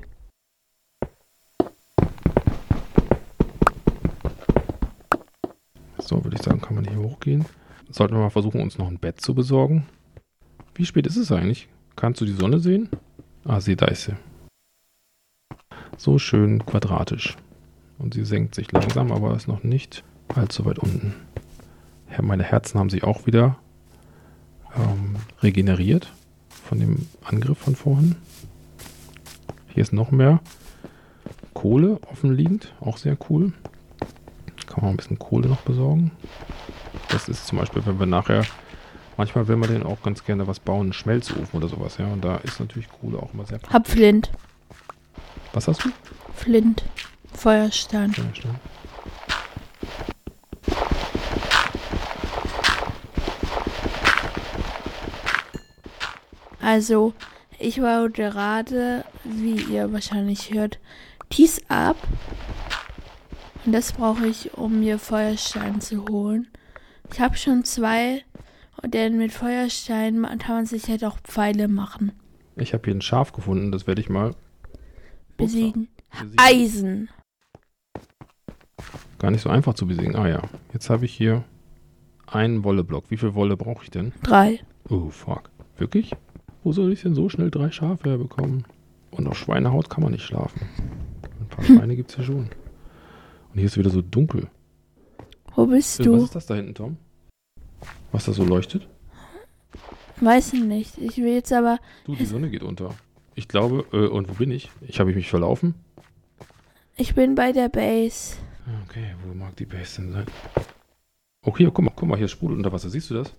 So, 6.00 6.22
würde 6.22 6.36
ich 6.36 6.42
sagen, 6.42 6.60
kann 6.60 6.74
man 6.74 6.86
hier 6.86 6.98
hochgehen. 6.98 7.46
Sollten 7.90 8.14
wir 8.14 8.20
mal 8.20 8.30
versuchen, 8.30 8.60
uns 8.60 8.78
noch 8.78 8.88
ein 8.88 8.98
Bett 8.98 9.20
zu 9.20 9.34
besorgen. 9.34 9.86
Wie 10.74 10.84
spät 10.84 11.06
ist 11.06 11.16
es 11.16 11.32
eigentlich? 11.32 11.68
Kannst 11.96 12.20
du 12.20 12.24
die 12.24 12.32
Sonne 12.32 12.58
sehen? 12.58 12.88
Ah, 13.44 13.60
sieh, 13.60 13.76
da 13.76 13.86
ist 13.86 14.04
sie. 14.04 14.16
So 15.96 16.18
schön 16.18 16.64
quadratisch. 16.64 17.36
Und 17.98 18.14
sie 18.14 18.24
senkt 18.24 18.54
sich 18.54 18.70
langsam, 18.70 19.10
aber 19.10 19.34
ist 19.34 19.48
noch 19.48 19.64
nicht 19.64 20.04
allzu 20.28 20.64
weit 20.66 20.78
unten. 20.78 21.14
Meine 22.20 22.44
Herzen 22.44 22.78
haben 22.78 22.90
sich 22.90 23.04
auch 23.04 23.26
wieder 23.26 23.56
ähm, 24.76 25.16
regeneriert 25.42 26.12
von 26.48 26.78
dem 26.78 27.06
Angriff 27.24 27.58
von 27.58 27.74
vorhin. 27.74 28.16
Hier 29.68 29.82
ist 29.82 29.92
noch 29.92 30.10
mehr 30.10 30.40
Kohle 31.54 31.98
offen 32.10 32.34
liegend, 32.34 32.74
auch 32.80 32.98
sehr 32.98 33.16
cool. 33.28 33.52
Kann 34.66 34.84
man 34.84 34.90
ein 34.90 34.96
bisschen 34.96 35.18
Kohle 35.18 35.48
noch 35.48 35.62
besorgen. 35.62 36.10
Das 37.08 37.28
ist 37.28 37.46
zum 37.46 37.58
Beispiel, 37.58 37.84
wenn 37.86 37.98
wir 37.98 38.06
nachher, 38.06 38.44
manchmal 39.16 39.48
will 39.48 39.56
man 39.56 39.70
den 39.70 39.82
auch 39.82 40.02
ganz 40.02 40.24
gerne 40.24 40.46
was 40.46 40.60
bauen, 40.60 40.82
einen 40.82 40.92
Schmelzofen 40.92 41.48
oder 41.52 41.68
sowas, 41.68 41.98
ja. 41.98 42.06
Und 42.06 42.24
da 42.24 42.36
ist 42.36 42.60
natürlich 42.60 42.88
Kohle 42.88 43.18
auch 43.18 43.32
immer 43.32 43.46
sehr 43.46 43.60
Hab 43.72 43.88
Flint. 43.88 44.30
Was 45.52 45.68
hast 45.68 45.84
du? 45.84 45.90
Flint. 46.34 46.84
Feuerstein. 47.34 48.12
Stimmt. 48.12 48.42
Also, 56.60 57.14
ich 57.58 57.80
baue 57.80 58.10
gerade, 58.10 59.04
wie 59.24 59.54
ihr 59.72 59.90
wahrscheinlich 59.92 60.52
hört, 60.52 60.78
Kies 61.30 61.62
ab. 61.68 61.96
Und 63.64 63.72
das 63.72 63.92
brauche 63.92 64.26
ich, 64.26 64.52
um 64.54 64.80
mir 64.80 64.98
Feuerstein 64.98 65.80
zu 65.80 66.04
holen. 66.08 66.48
Ich 67.12 67.20
habe 67.20 67.36
schon 67.36 67.64
zwei, 67.64 68.22
denn 68.84 69.16
mit 69.16 69.32
Feuerstein 69.32 70.22
kann 70.38 70.56
man 70.56 70.66
sich 70.66 70.88
halt 70.88 71.04
auch 71.04 71.18
Pfeile 71.20 71.68
machen. 71.68 72.12
Ich 72.56 72.74
habe 72.74 72.84
hier 72.84 72.94
ein 72.94 73.00
Schaf 73.02 73.32
gefunden, 73.32 73.72
das 73.72 73.86
werde 73.86 74.00
ich 74.00 74.08
mal 74.08 74.34
Besiegen. 75.36 75.88
besiegen. 76.10 76.36
Eisen. 76.38 77.08
Gar 79.18 79.30
nicht 79.32 79.42
so 79.42 79.50
einfach 79.50 79.74
zu 79.74 79.86
besiegen. 79.86 80.14
Ah 80.16 80.28
ja, 80.28 80.42
jetzt 80.72 80.90
habe 80.90 81.04
ich 81.04 81.14
hier 81.14 81.44
einen 82.26 82.62
Wolleblock. 82.64 83.10
Wie 83.10 83.16
viel 83.16 83.34
Wolle 83.34 83.56
brauche 83.56 83.82
ich 83.84 83.90
denn? 83.90 84.12
Drei. 84.22 84.60
Oh, 84.88 85.08
fuck. 85.10 85.50
Wirklich? 85.76 86.14
Wo 86.62 86.72
soll 86.72 86.92
ich 86.92 87.02
denn 87.02 87.14
so 87.14 87.28
schnell 87.28 87.50
drei 87.50 87.70
Schafe 87.70 88.10
herbekommen? 88.10 88.64
Und 89.10 89.26
auf 89.26 89.38
Schweinehaut 89.38 89.90
kann 89.90 90.02
man 90.02 90.12
nicht 90.12 90.24
schlafen. 90.24 90.60
Ein 91.40 91.48
paar 91.48 91.64
Schweine 91.64 91.96
gibt 91.96 92.10
es 92.10 92.16
hier 92.16 92.24
schon. 92.24 92.36
Und 93.52 93.54
hier 93.54 93.64
ist 93.64 93.78
wieder 93.78 93.90
so 93.90 94.02
dunkel. 94.02 94.48
Wo 95.58 95.66
bist 95.66 95.98
Äh, 95.98 96.04
Was 96.04 96.06
du? 96.06 96.24
ist 96.24 96.34
das 96.36 96.46
da 96.46 96.54
hinten, 96.54 96.74
Tom? 96.76 96.96
Was 98.12 98.26
da 98.26 98.32
so 98.32 98.44
leuchtet? 98.44 98.86
Weiß 100.20 100.52
ich 100.52 100.62
nicht. 100.62 100.96
Ich 100.98 101.16
will 101.16 101.34
jetzt 101.34 101.52
aber. 101.52 101.80
Du, 102.04 102.14
die 102.14 102.26
Sonne 102.26 102.48
geht 102.48 102.62
unter. 102.62 102.94
Ich 103.34 103.48
glaube, 103.48 103.84
äh, 103.92 104.06
und 104.06 104.28
wo 104.28 104.34
bin 104.34 104.52
ich? 104.52 104.70
Ich 104.82 105.00
habe 105.00 105.12
mich 105.12 105.28
verlaufen. 105.28 105.74
Ich 106.96 107.16
bin 107.16 107.34
bei 107.34 107.50
der 107.50 107.68
Base. 107.68 108.36
Okay, 108.88 109.16
wo 109.26 109.34
mag 109.34 109.56
die 109.56 109.66
Base 109.66 110.00
denn 110.00 110.12
sein? 110.12 110.26
Oh, 111.44 111.56
hier, 111.56 111.72
guck 111.72 111.84
mal, 111.84 111.92
guck 111.96 112.08
mal, 112.08 112.16
hier 112.18 112.28
sprudelt 112.28 112.58
unter 112.58 112.70
Wasser. 112.70 112.88
Siehst 112.90 113.10
du 113.10 113.14
das? 113.14 113.34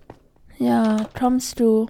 Ja, 0.58 1.08
kommst 1.18 1.58
du? 1.58 1.86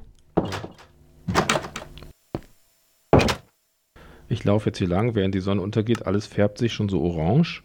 Ich 4.28 4.44
laufe 4.44 4.68
jetzt 4.68 4.78
hier 4.78 4.86
lang, 4.86 5.16
während 5.16 5.34
die 5.34 5.40
Sonne 5.40 5.60
untergeht. 5.60 6.06
Alles 6.06 6.28
färbt 6.28 6.58
sich 6.58 6.72
schon 6.72 6.88
so 6.88 7.00
orange. 7.02 7.64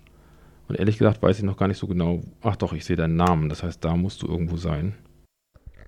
Und 0.68 0.80
ehrlich 0.80 0.98
gesagt 0.98 1.22
weiß 1.22 1.38
ich 1.38 1.44
noch 1.44 1.58
gar 1.58 1.68
nicht 1.68 1.78
so 1.78 1.88
genau. 1.88 2.22
Ach 2.42 2.56
doch, 2.56 2.74
ich 2.74 2.86
sehe 2.86 2.96
deinen 2.96 3.16
Namen. 3.16 3.50
Das 3.50 3.64
heißt, 3.64 3.84
da 3.84 3.96
musst 3.96 4.22
du 4.22 4.28
irgendwo 4.28 4.58
sein. 4.58 4.96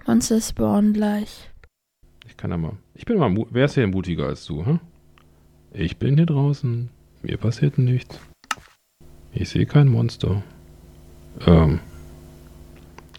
Monster 0.06 0.40
spawnen 0.40 0.94
gleich. 0.94 1.50
Ich 2.26 2.38
kann 2.38 2.52
ja 2.52 2.58
mal. 2.58 2.78
Ich 2.94 3.06
bin 3.06 3.18
mal. 3.18 3.36
Wer 3.52 3.66
ist 3.66 3.74
hier 3.74 3.88
mutiger 3.88 4.28
als 4.28 4.46
du, 4.46 4.66
hm? 4.66 4.80
Ich 5.74 5.98
bin 5.98 6.16
hier 6.16 6.26
draußen. 6.26 6.90
Mir 7.24 7.38
passiert 7.38 7.78
nichts. 7.78 8.20
Ich 9.34 9.50
sehe 9.50 9.66
kein 9.66 9.88
Monster. 9.88 10.44
Ähm. 11.46 11.80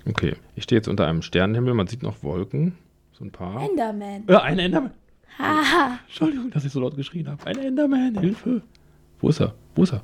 Okay. 0.07 0.37
Ich 0.55 0.64
stehe 0.64 0.79
jetzt 0.79 0.88
unter 0.88 1.07
einem 1.07 1.23
Sternenhimmel. 1.23 1.75
Man 1.75 1.88
sieht 1.88 2.03
noch 2.03 2.23
Wolken. 2.23 2.79
So 3.12 3.25
ein 3.25 3.33
paar. 3.33 3.68
Enderman. 3.68 4.25
Äh, 4.27 4.37
ein 4.37 4.59
Enderman. 4.59 4.92
Haha. 5.38 5.99
Entschuldigung, 6.07 6.51
dass 6.51 6.64
ich 6.64 6.73
so 6.73 6.81
laut 6.81 6.97
geschrien 6.97 7.29
habe. 7.29 7.44
Ein 7.47 7.59
Enderman. 7.59 8.18
Hilfe. 8.18 8.62
Wo 9.21 9.29
ist 9.29 9.40
er? 9.40 9.55
Wo 9.75 9.83
ist 9.83 9.92
er? 9.92 10.03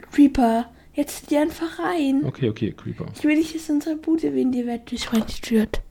Creeper. 0.00 0.66
Jetzt 0.92 1.28
geh 1.28 1.38
einfach 1.38 1.78
rein. 1.78 2.22
Okay, 2.24 2.48
okay, 2.48 2.72
Creeper. 2.72 3.06
Ich 3.14 3.24
will 3.24 3.36
nicht, 3.36 3.54
dass 3.54 3.68
unsere 3.68 3.96
Bude 3.96 4.34
wie 4.34 4.42
in 4.42 4.52
die 4.52 4.66
Welt 4.66 4.90
durchrennt 4.90 5.50
wird. 5.50 5.82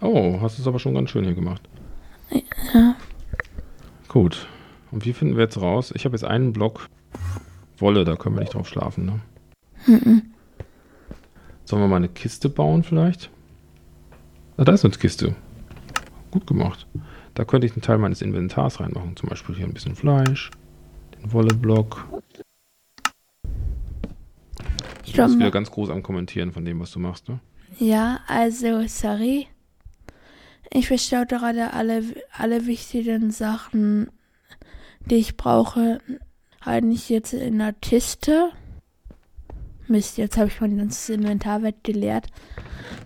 Oh, 0.00 0.38
hast 0.40 0.58
es 0.58 0.66
aber 0.66 0.78
schon 0.78 0.94
ganz 0.94 1.10
schön 1.10 1.24
hier 1.24 1.34
gemacht. 1.34 1.62
Ja. 2.72 2.96
Gut. 4.08 4.48
Und 4.90 5.04
wie 5.04 5.12
finden 5.12 5.36
wir 5.36 5.44
jetzt 5.44 5.60
raus? 5.60 5.92
Ich 5.94 6.04
habe 6.04 6.14
jetzt 6.14 6.24
einen 6.24 6.52
Block 6.52 6.88
Wolle, 7.78 8.04
da 8.04 8.16
können 8.16 8.36
wir 8.36 8.40
nicht 8.40 8.54
drauf 8.54 8.68
schlafen, 8.68 9.06
ne? 9.06 9.20
Mhm. 9.86 10.22
Sollen 11.64 11.82
wir 11.82 11.88
mal 11.88 11.96
eine 11.96 12.08
Kiste 12.08 12.48
bauen 12.48 12.82
vielleicht? 12.82 13.30
Ah, 14.56 14.64
da 14.64 14.72
ist 14.72 14.84
eine 14.84 14.94
Kiste. 14.94 15.34
Gut 16.30 16.46
gemacht. 16.46 16.86
Da 17.34 17.44
könnte 17.44 17.66
ich 17.66 17.72
einen 17.72 17.82
Teil 17.82 17.98
meines 17.98 18.22
Inventars 18.22 18.80
reinmachen. 18.80 19.16
Zum 19.16 19.28
Beispiel 19.28 19.56
hier 19.56 19.66
ein 19.66 19.74
bisschen 19.74 19.96
Fleisch, 19.96 20.50
den 21.16 21.32
Wolleblock. 21.32 22.06
Ich 25.14 25.18
Du 25.20 25.26
bist 25.26 25.38
wieder 25.38 25.50
ganz 25.52 25.70
groß 25.70 25.90
am 25.90 26.02
Kommentieren 26.02 26.50
von 26.50 26.64
dem, 26.64 26.80
was 26.80 26.90
du 26.90 26.98
machst, 26.98 27.28
ne? 27.28 27.38
ja, 27.78 28.18
also, 28.26 28.84
sorry. 28.88 29.46
Ich 30.72 30.88
verstaue 30.88 31.24
gerade 31.26 31.72
alle, 31.72 32.02
alle 32.32 32.66
wichtigen 32.66 33.30
Sachen, 33.30 34.10
die 35.06 35.14
ich 35.16 35.36
brauche, 35.36 36.00
halt 36.62 36.84
nicht 36.84 37.08
jetzt 37.10 37.32
in 37.32 37.58
der 37.60 37.72
Kiste. 37.74 38.50
Mist, 39.86 40.18
jetzt 40.18 40.36
habe 40.36 40.48
ich 40.48 40.60
mein 40.60 40.78
ganzes 40.78 41.08
Inventar 41.10 41.62
weggeleert. 41.62 42.26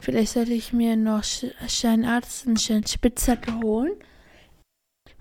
Vielleicht 0.01 0.33
sollte 0.33 0.55
ich 0.55 0.73
mir 0.73 0.97
noch 0.97 1.21
Sch- 1.23 1.53
Steinarzt 1.69 2.47
und 2.47 2.59
Steinspitzhacke 2.59 3.61
holen. 3.61 3.93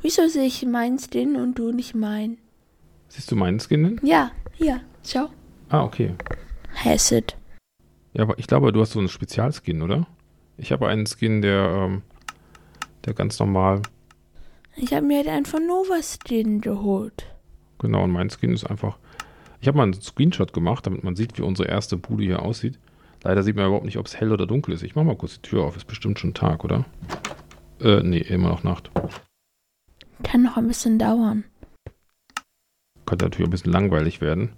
Wieso 0.01 0.27
sehe 0.29 0.45
ich 0.45 0.65
meinen 0.65 0.99
Skin 0.99 1.35
und 1.35 1.59
du 1.59 1.73
nicht 1.73 1.95
meinen? 1.95 2.37
Siehst 3.09 3.29
du 3.29 3.35
meinen 3.35 3.59
Skin? 3.59 3.83
denn? 3.83 3.99
Ja, 4.03 4.31
hier, 4.53 4.79
schau. 5.05 5.27
Ah, 5.69 5.83
okay. 5.83 6.13
Hasset. 6.83 7.35
Ja, 8.13 8.23
aber 8.23 8.37
ich 8.39 8.47
glaube, 8.47 8.71
du 8.71 8.81
hast 8.81 8.91
so 8.91 8.99
einen 8.99 9.09
Spezialskin, 9.09 9.81
oder? 9.81 10.07
Ich 10.57 10.71
habe 10.71 10.87
einen 10.87 11.05
Skin, 11.05 11.41
der, 11.41 11.69
ähm, 11.69 12.01
der 13.05 13.13
ganz 13.13 13.39
normal, 13.39 13.81
Ich 14.75 14.93
habe 14.93 15.05
mir 15.05 15.17
halt 15.17 15.27
einfach 15.27 15.59
Nova 15.59 15.99
Skin 16.01 16.61
geholt. 16.61 17.25
genau, 17.79 18.03
und 18.03 18.11
mein 18.11 18.29
Skin 18.29 18.53
ist 18.53 18.65
einfach. 18.65 18.97
Ich 19.59 19.67
habe 19.67 19.77
mal 19.77 19.83
einen 19.83 19.93
Screenshot 19.93 20.53
gemacht, 20.53 20.85
damit 20.85 21.03
man 21.03 21.15
sieht, 21.15 21.37
wie 21.37 21.41
unsere 21.43 21.67
erste 21.67 21.97
Bude 21.97 22.23
hier 22.23 22.41
aussieht. 22.43 22.77
Leider 23.23 23.41
sieht 23.41 23.55
man 23.55 23.65
überhaupt 23.65 23.85
nicht, 23.85 23.97
ob 23.97 24.05
es 24.05 24.19
hell 24.19 24.31
oder 24.31 24.45
dunkel 24.45 24.73
ist. 24.73 24.83
Ich 24.83 24.95
mache 24.95 25.05
mal 25.05 25.15
kurz 25.17 25.41
die 25.41 25.49
Tür 25.49 25.63
auf. 25.63 25.75
Ist 25.75 25.87
bestimmt 25.87 26.19
schon 26.19 26.35
Tag, 26.35 26.63
oder? 26.63 26.85
Äh, 27.81 28.01
nee, 28.03 28.19
immer 28.19 28.49
noch 28.49 28.63
Nacht. 28.63 28.91
Kann 30.23 30.43
noch 30.43 30.57
ein 30.57 30.67
bisschen 30.67 30.99
dauern. 30.99 31.43
Könnte 33.07 33.25
natürlich 33.25 33.47
ein 33.47 33.51
bisschen 33.51 33.71
langweilig 33.71 34.21
werden. 34.21 34.51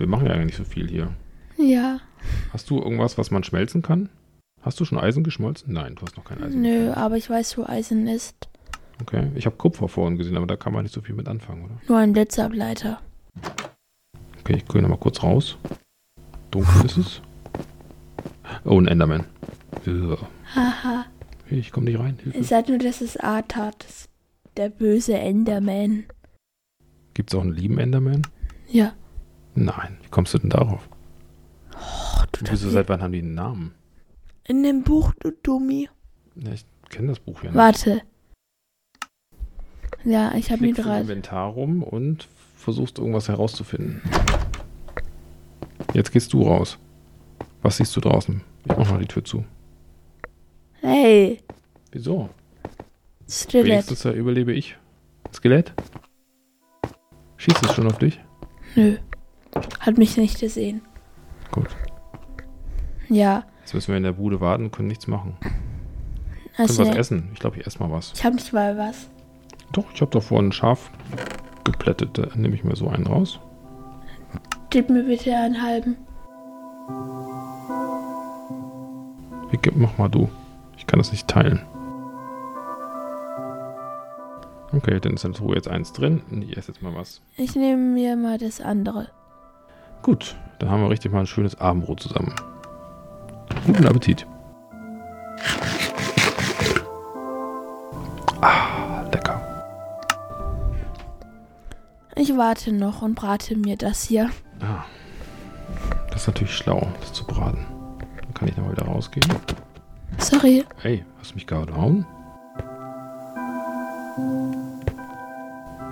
Wir 0.00 0.06
machen 0.06 0.26
ja 0.26 0.32
eigentlich 0.32 0.46
nicht 0.46 0.56
so 0.56 0.64
viel 0.64 0.88
hier. 0.88 1.12
Ja, 1.58 2.00
Hast 2.54 2.70
du 2.70 2.78
irgendwas, 2.78 3.18
was 3.18 3.30
man 3.30 3.44
schmelzen 3.44 3.82
kann? 3.82 4.08
Hast 4.62 4.80
du 4.80 4.86
schon 4.86 4.98
Eisen 4.98 5.24
geschmolzen? 5.24 5.74
Nein, 5.74 5.94
du 5.94 6.02
hast 6.02 6.16
noch 6.16 6.24
kein 6.24 6.42
Eisen. 6.42 6.62
nö, 6.62 6.90
aber 6.92 7.18
ich 7.18 7.28
weiß, 7.28 7.58
wo 7.58 7.64
Eisen 7.64 8.08
ist. 8.08 8.48
Okay, 9.02 9.28
ich 9.34 9.44
habe 9.44 9.56
Kupfer 9.56 9.88
vorhin 9.88 10.16
gesehen, 10.16 10.38
aber 10.38 10.46
da 10.46 10.56
kann 10.56 10.72
man 10.72 10.84
nicht 10.84 10.94
so 10.94 11.02
viel 11.02 11.14
mit 11.14 11.28
anfangen, 11.28 11.64
oder? 11.66 11.74
Nur 11.86 11.98
ein 11.98 12.14
Blitzableiter. 12.14 12.98
Okay, 14.40 14.56
ich 14.56 14.66
gehe 14.66 14.80
nochmal 14.80 14.98
kurz 14.98 15.22
raus. 15.22 15.58
Dunkel 16.50 16.86
ist 16.86 16.96
es. 16.96 17.22
Oh, 18.64 18.80
ein 18.80 18.88
Enderman. 18.88 19.24
Haha. 20.54 21.04
Ich 21.50 21.72
komme 21.72 21.90
nicht 21.90 21.98
rein. 21.98 22.18
Hilfe. 22.22 22.42
sag 22.42 22.68
nur, 22.68 22.78
dass 22.78 23.02
es 23.02 23.18
Artat 23.18 23.84
ist. 23.86 24.08
Der 24.56 24.70
böse 24.70 25.18
Enderman. 25.18 26.04
Gibt 27.12 27.30
es 27.30 27.34
auch 27.38 27.42
einen 27.42 27.52
lieben 27.52 27.78
Enderman? 27.78 28.26
Ja. 28.66 28.94
Nein. 29.60 29.98
Wie 30.02 30.08
kommst 30.08 30.32
du 30.32 30.38
denn 30.38 30.50
darauf? 30.50 30.88
Oh, 31.74 32.22
du 32.32 32.50
Wieso, 32.50 32.70
seit 32.70 32.88
wann 32.88 33.02
haben 33.02 33.12
die 33.12 33.18
einen 33.18 33.34
Namen? 33.34 33.74
In 34.44 34.62
dem 34.62 34.82
Buch, 34.82 35.12
du 35.20 35.32
Dummi. 35.42 35.88
Ja, 36.36 36.52
ich 36.52 36.64
kenne 36.88 37.08
das 37.08 37.20
Buch 37.20 37.42
ja 37.42 37.50
nicht. 37.50 37.58
Warte. 37.58 38.02
Ja, 40.04 40.34
ich 40.34 40.50
habe 40.50 40.62
mir 40.62 40.72
gerade. 40.72 41.02
Inventar 41.02 41.50
rum 41.50 41.82
und 41.82 42.26
versuchst 42.56 42.98
irgendwas 42.98 43.28
herauszufinden. 43.28 44.00
Jetzt 45.92 46.10
gehst 46.12 46.32
du 46.32 46.42
raus. 46.42 46.78
Was 47.62 47.76
siehst 47.76 47.94
du 47.96 48.00
draußen? 48.00 48.40
Ich 48.64 48.76
mach 48.76 48.90
mal 48.90 49.00
die 49.00 49.06
Tür 49.06 49.24
zu. 49.24 49.44
Hey, 50.80 51.42
Wieso? 51.92 52.30
Skelett. 53.28 53.66
Wenigstens 53.66 54.04
äh, 54.04 54.12
überlebe 54.12 54.52
ich. 54.52 54.76
Skelett? 55.34 55.74
Schießt 57.36 57.64
es 57.64 57.74
schon 57.74 57.86
auf 57.86 57.98
dich? 57.98 58.20
Nö. 58.74 58.96
Hat 59.80 59.98
mich 59.98 60.16
nicht 60.16 60.40
gesehen. 60.40 60.82
Gut. 61.50 61.68
Ja. 63.08 63.44
Jetzt 63.60 63.74
müssen 63.74 63.88
wir 63.88 63.96
in 63.96 64.04
der 64.04 64.12
Bude 64.12 64.40
warten 64.40 64.64
und 64.64 64.72
können 64.72 64.88
nichts 64.88 65.06
machen. 65.06 65.36
Also, 66.56 66.82
können 66.82 66.90
was 66.90 66.98
essen. 66.98 67.30
Ich 67.32 67.40
glaube, 67.40 67.58
ich 67.58 67.66
esse 67.66 67.78
mal 67.78 67.90
was. 67.90 68.12
ich 68.14 68.24
habe 68.24 68.36
nicht 68.36 68.52
mal 68.52 68.76
was. 68.76 69.08
Doch, 69.72 69.84
ich 69.94 70.00
habe 70.00 70.10
da 70.10 70.20
vorhin 70.20 70.48
ein 70.48 70.52
Schaf 70.52 70.90
geplättet. 71.64 72.18
Da 72.18 72.28
nehme 72.34 72.54
ich 72.54 72.64
mir 72.64 72.76
so 72.76 72.88
einen 72.88 73.06
raus. 73.06 73.40
Gib 74.70 74.90
mir 74.90 75.04
bitte 75.04 75.34
einen 75.34 75.62
halben. 75.62 75.96
Wie, 79.50 79.58
mach 79.74 79.98
mal 79.98 80.08
du. 80.08 80.28
Ich 80.76 80.86
kann 80.86 80.98
das 80.98 81.10
nicht 81.10 81.28
teilen. 81.28 81.60
Okay, 84.72 85.00
dann 85.00 85.14
ist 85.14 85.24
in 85.24 85.32
der 85.32 85.40
Truhe 85.40 85.56
jetzt 85.56 85.68
eins 85.68 85.92
drin. 85.92 86.22
Ich 86.48 86.56
esse 86.56 86.72
jetzt 86.72 86.82
mal 86.82 86.94
was. 86.94 87.20
Ich 87.36 87.56
nehme 87.56 87.82
mir 87.82 88.16
mal 88.16 88.38
das 88.38 88.60
andere. 88.60 89.08
Gut, 90.02 90.34
dann 90.58 90.70
haben 90.70 90.82
wir 90.82 90.90
richtig 90.90 91.12
mal 91.12 91.20
ein 91.20 91.26
schönes 91.26 91.60
Abendbrot 91.60 92.00
zusammen. 92.00 92.34
Guten 93.66 93.86
Appetit. 93.86 94.26
Ah, 98.40 99.02
lecker. 99.12 99.40
Ich 102.16 102.36
warte 102.36 102.72
noch 102.72 103.02
und 103.02 103.14
brate 103.14 103.56
mir 103.56 103.76
das 103.76 104.02
hier. 104.02 104.30
Ah, 104.60 104.84
das 106.10 106.22
ist 106.22 106.26
natürlich 106.28 106.54
schlau, 106.54 106.88
das 107.00 107.12
zu 107.12 107.26
braten. 107.26 107.66
Dann 108.22 108.34
kann 108.34 108.48
ich 108.48 108.56
nochmal 108.56 108.72
wieder 108.72 108.86
rausgehen. 108.86 109.28
Sorry. 110.18 110.64
Hey, 110.78 111.04
hast 111.18 111.32
du 111.32 111.34
mich 111.34 111.46
gehauen? 111.46 112.06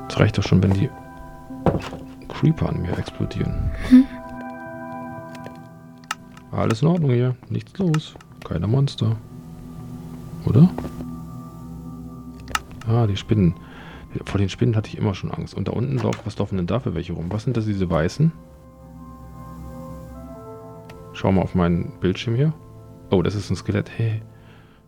Das 0.09 0.19
reicht 0.19 0.39
doch 0.39 0.43
schon, 0.43 0.63
wenn 0.63 0.73
die 0.73 0.89
Creeper 2.39 2.69
an 2.69 2.83
mir 2.83 2.97
explodieren. 2.97 3.71
Alles 6.53 6.83
in 6.83 6.89
Ordnung 6.89 7.11
hier. 7.11 7.35
Nichts 7.49 7.77
los. 7.79 8.15
Keine 8.45 8.69
Monster. 8.69 9.17
Oder? 10.47 10.69
Ah, 12.87 13.09
die 13.09 13.17
Spinnen. 13.17 13.55
Vor 14.25 14.39
den 14.39 14.49
Spinnen 14.49 14.77
hatte 14.77 14.89
ich 14.89 14.99
immer 14.99 15.15
schon 15.15 15.33
Angst. 15.33 15.55
Und 15.55 15.67
da 15.67 15.73
unten, 15.73 15.99
lauf, 15.99 16.25
was 16.25 16.39
laufen 16.39 16.57
denn 16.57 16.69
da 16.69 16.79
für 16.79 16.95
welche 16.95 17.13
rum? 17.13 17.27
Was 17.31 17.43
sind 17.43 17.57
das, 17.57 17.67
diese 17.67 17.91
weißen? 17.91 18.31
Schau 21.15 21.33
mal 21.33 21.43
auf 21.43 21.57
meinen 21.57 21.91
Bildschirm 21.99 22.37
hier. 22.37 22.55
Oh, 23.11 23.21
das 23.23 23.35
ist 23.35 23.51
ein 23.51 23.57
Skelett. 23.57 23.91
Hey. 23.97 24.23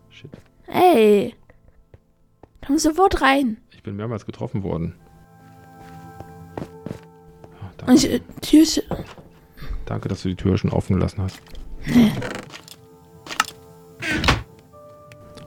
Shit. 0.08 0.30
Ey. 0.68 1.34
Komm 2.64 2.78
sofort 2.78 3.20
rein. 3.20 3.56
Ich 3.72 3.82
bin 3.82 3.96
mehrmals 3.96 4.24
getroffen 4.24 4.62
worden. 4.62 4.94
Ich, 7.92 8.04
ist- 8.52 8.82
danke, 9.86 10.08
dass 10.08 10.22
du 10.22 10.28
die 10.28 10.36
Tür 10.36 10.56
schon 10.58 10.70
offen 10.70 10.94
gelassen 10.96 11.22
hast. 11.22 11.38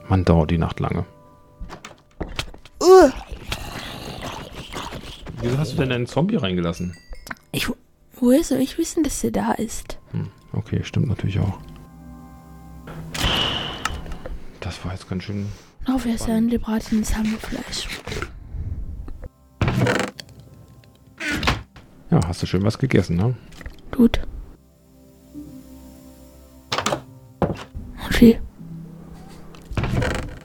Mann, 0.08 0.24
dauert 0.24 0.50
die 0.50 0.58
Nacht 0.58 0.80
lange. 0.80 1.04
uh, 2.82 3.10
Wieso 5.40 5.58
hast 5.58 5.72
du 5.72 5.76
denn 5.78 5.92
einen 5.92 6.06
Zombie 6.06 6.36
reingelassen? 6.36 6.96
ich, 7.52 7.68
woher 8.16 8.42
soll 8.44 8.58
ich 8.58 8.76
wissen, 8.78 9.02
dass 9.02 9.22
er 9.24 9.30
da 9.30 9.52
ist? 9.52 9.98
Hm, 10.12 10.28
okay, 10.52 10.80
stimmt 10.84 11.08
natürlich 11.08 11.38
auch. 11.40 11.58
Das 14.60 14.82
war 14.84 14.92
jetzt 14.92 15.08
ganz 15.08 15.24
schön. 15.24 15.46
Auf 15.86 16.06
erst 16.06 16.28
ein 16.28 16.48
gebratenes 16.48 17.14
Hammelfleisch. 17.14 17.88
Ja, 18.10 18.23
hast 22.34 22.42
du 22.42 22.46
schön 22.48 22.64
was 22.64 22.78
gegessen, 22.78 23.16
ne? 23.16 23.36
Gut. 23.92 24.20
Wie? 28.18 28.40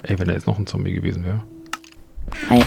Ey, 0.04 0.20
wenn 0.20 0.28
da 0.28 0.34
jetzt 0.36 0.46
noch 0.46 0.60
ein 0.60 0.68
Zombie 0.68 0.94
gewesen 0.94 1.26
wäre. 1.26 1.42
Ei, 2.48 2.62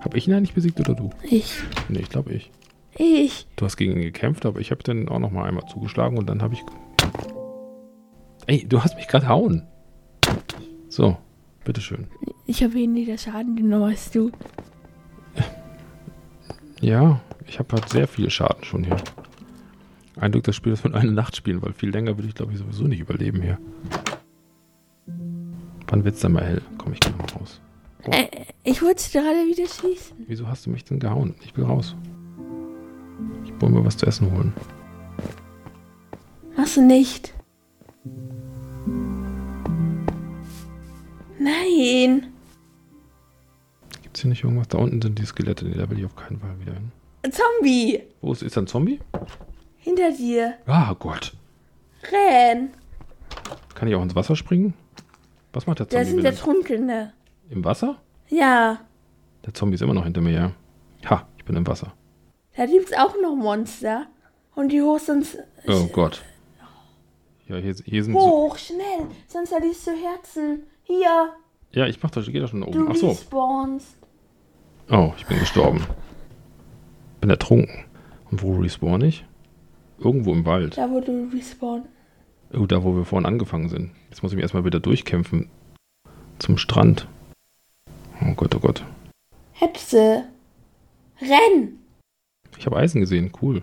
Hab 0.00 0.16
ich 0.16 0.26
ihn 0.26 0.34
eigentlich 0.34 0.52
besiegt 0.52 0.80
oder 0.80 0.94
du? 0.94 1.10
ich. 1.22 1.54
Nee, 1.88 2.00
ich 2.00 2.08
glaube 2.08 2.32
ich. 2.32 2.50
Ich. 2.96 3.46
Du 3.54 3.64
hast 3.64 3.76
gegen 3.76 3.92
ihn 3.92 4.02
gekämpft, 4.02 4.46
aber 4.46 4.58
ich 4.58 4.72
habe 4.72 4.82
dann 4.82 5.08
auch 5.08 5.20
noch 5.20 5.30
mal 5.30 5.44
einmal 5.44 5.66
zugeschlagen 5.66 6.18
und 6.18 6.28
dann 6.28 6.42
habe 6.42 6.54
ich... 6.54 6.64
Ey, 8.48 8.66
du 8.68 8.82
hast 8.82 8.96
mich 8.96 9.06
gerade 9.06 9.28
hauen. 9.28 9.62
So, 10.88 11.16
bitteschön. 11.64 12.08
Ich 12.46 12.64
habe 12.64 12.74
weniger 12.74 13.16
Schaden 13.16 13.54
genommen 13.54 13.84
als 13.90 14.10
du. 14.10 14.32
Ja, 16.80 17.20
ich 17.46 17.58
habe 17.58 17.74
halt 17.74 17.88
sehr 17.88 18.08
viel 18.08 18.30
Schaden 18.30 18.64
schon 18.64 18.84
hier. 18.84 18.96
Ein 20.16 20.32
Glück, 20.32 20.44
das 20.44 20.56
Spiel 20.56 20.72
ist 20.72 20.80
von 20.80 20.94
einer 20.94 21.10
Nacht 21.10 21.36
spielen, 21.36 21.62
weil 21.62 21.72
viel 21.72 21.90
länger 21.90 22.16
würde 22.16 22.28
ich, 22.28 22.34
glaube 22.34 22.52
ich, 22.52 22.58
sowieso 22.58 22.84
nicht 22.84 23.00
überleben 23.00 23.40
hier. 23.40 23.58
Wann 25.88 26.04
wird's 26.04 26.20
denn 26.20 26.32
mal 26.32 26.44
hell? 26.44 26.62
Komm, 26.78 26.92
ich 26.92 27.00
geh 27.00 27.10
mal 27.10 27.26
raus. 27.38 27.60
Äh, 28.04 28.26
ich 28.64 28.82
wollte 28.82 29.02
gerade 29.10 29.46
wieder 29.46 29.66
schießen. 29.66 30.16
Wieso 30.26 30.48
hast 30.48 30.66
du 30.66 30.70
mich 30.70 30.84
denn 30.84 30.98
gehauen? 30.98 31.34
Ich 31.44 31.56
will 31.56 31.64
raus. 31.64 31.96
Ich 33.44 33.52
wollte 33.52 33.70
mir 33.70 33.84
was 33.84 33.96
zu 33.96 34.06
essen 34.06 34.30
holen. 34.32 34.52
Machst 36.56 36.76
du 36.76 36.82
nicht. 36.82 37.34
Nein. 41.38 42.32
Gibt's 44.02 44.20
hier 44.20 44.30
nicht 44.30 44.44
irgendwas? 44.44 44.68
Da 44.68 44.78
unten 44.78 45.00
sind 45.00 45.18
die 45.18 45.24
Skelette. 45.26 45.64
Nee, 45.64 45.74
da 45.74 45.88
will 45.88 45.98
ich 45.98 46.04
auf 46.04 46.16
keinen 46.16 46.38
Fall 46.38 46.58
wieder 46.60 46.74
hin. 46.74 46.92
Zombie. 47.30 48.02
Wo 48.20 48.32
ist, 48.32 48.42
ist 48.42 48.56
da 48.56 48.62
ein 48.62 48.66
Zombie? 48.66 49.00
Hinter 49.78 50.10
dir. 50.12 50.54
Ah, 50.66 50.94
Gott. 50.98 51.32
Renn. 52.10 52.70
Kann 53.74 53.88
ich 53.88 53.94
auch 53.94 54.02
ins 54.02 54.14
Wasser 54.14 54.34
springen? 54.36 54.74
Was 55.52 55.66
macht 55.66 55.78
der 55.80 55.86
Da 55.86 55.90
Zombie? 55.98 56.06
sind 56.06 56.16
wenn 56.18 56.22
der 56.24 56.32
er- 56.32 56.38
Trunkene. 56.38 57.12
Im 57.50 57.64
Wasser? 57.64 57.96
Ja. 58.28 58.80
Der 59.44 59.54
Zombie 59.54 59.74
ist 59.74 59.82
immer 59.82 59.94
noch 59.94 60.04
hinter 60.04 60.20
mir, 60.20 60.32
ja. 60.32 60.52
Ha, 61.10 61.26
ich 61.36 61.44
bin 61.44 61.56
im 61.56 61.66
Wasser. 61.66 61.92
Da 62.56 62.66
gibt's 62.66 62.92
auch 62.92 63.14
noch 63.20 63.34
Monster. 63.34 64.06
Und 64.54 64.70
die 64.70 64.82
hoch 64.82 64.98
sonst. 64.98 65.38
Oh 65.66 65.86
Gott. 65.86 66.22
Ja, 67.48 67.56
hier, 67.56 67.74
hier 67.84 68.04
sind 68.04 68.12
so. 68.14 68.20
Hoch, 68.20 68.56
schnell. 68.58 69.06
Sonst 69.26 69.48
verlierst 69.50 69.86
du 69.86 69.90
Herzen. 69.92 70.62
Hier. 70.84 71.30
Ja, 71.72 71.86
ich 71.86 72.02
mach 72.02 72.10
das, 72.10 72.26
ich 72.26 72.32
geh 72.32 72.40
da 72.40 72.46
schon 72.48 72.60
Du 72.60 72.66
oben. 72.68 72.88
Ach 72.90 72.94
so. 72.96 73.08
respawnst. 73.08 73.96
Oh, 74.90 75.12
ich 75.16 75.26
bin 75.26 75.38
gestorben. 75.38 75.84
Bin 77.22 77.30
ertrunken. 77.30 77.84
Und 78.32 78.42
wo 78.42 78.56
respawn 78.56 79.00
ich? 79.02 79.24
Irgendwo 80.00 80.32
im 80.32 80.44
Wald. 80.44 80.76
Da 80.76 80.90
wo 80.90 81.00
du 81.00 81.30
respawnst. 81.32 81.88
Oh, 82.52 82.66
da 82.66 82.82
wo 82.82 82.96
wir 82.96 83.04
vorhin 83.04 83.26
angefangen 83.26 83.68
sind. 83.68 83.92
Jetzt 84.10 84.24
muss 84.24 84.32
ich 84.32 84.36
mich 84.36 84.42
erstmal 84.42 84.64
wieder 84.64 84.80
durchkämpfen. 84.80 85.48
Zum 86.40 86.58
Strand. 86.58 87.06
Oh 88.20 88.34
Gott, 88.34 88.56
oh 88.56 88.58
Gott. 88.58 88.84
Hexe. 89.52 90.24
Renn. 91.20 91.78
Ich 92.58 92.66
habe 92.66 92.76
Eisen 92.76 93.00
gesehen, 93.00 93.30
cool. 93.40 93.62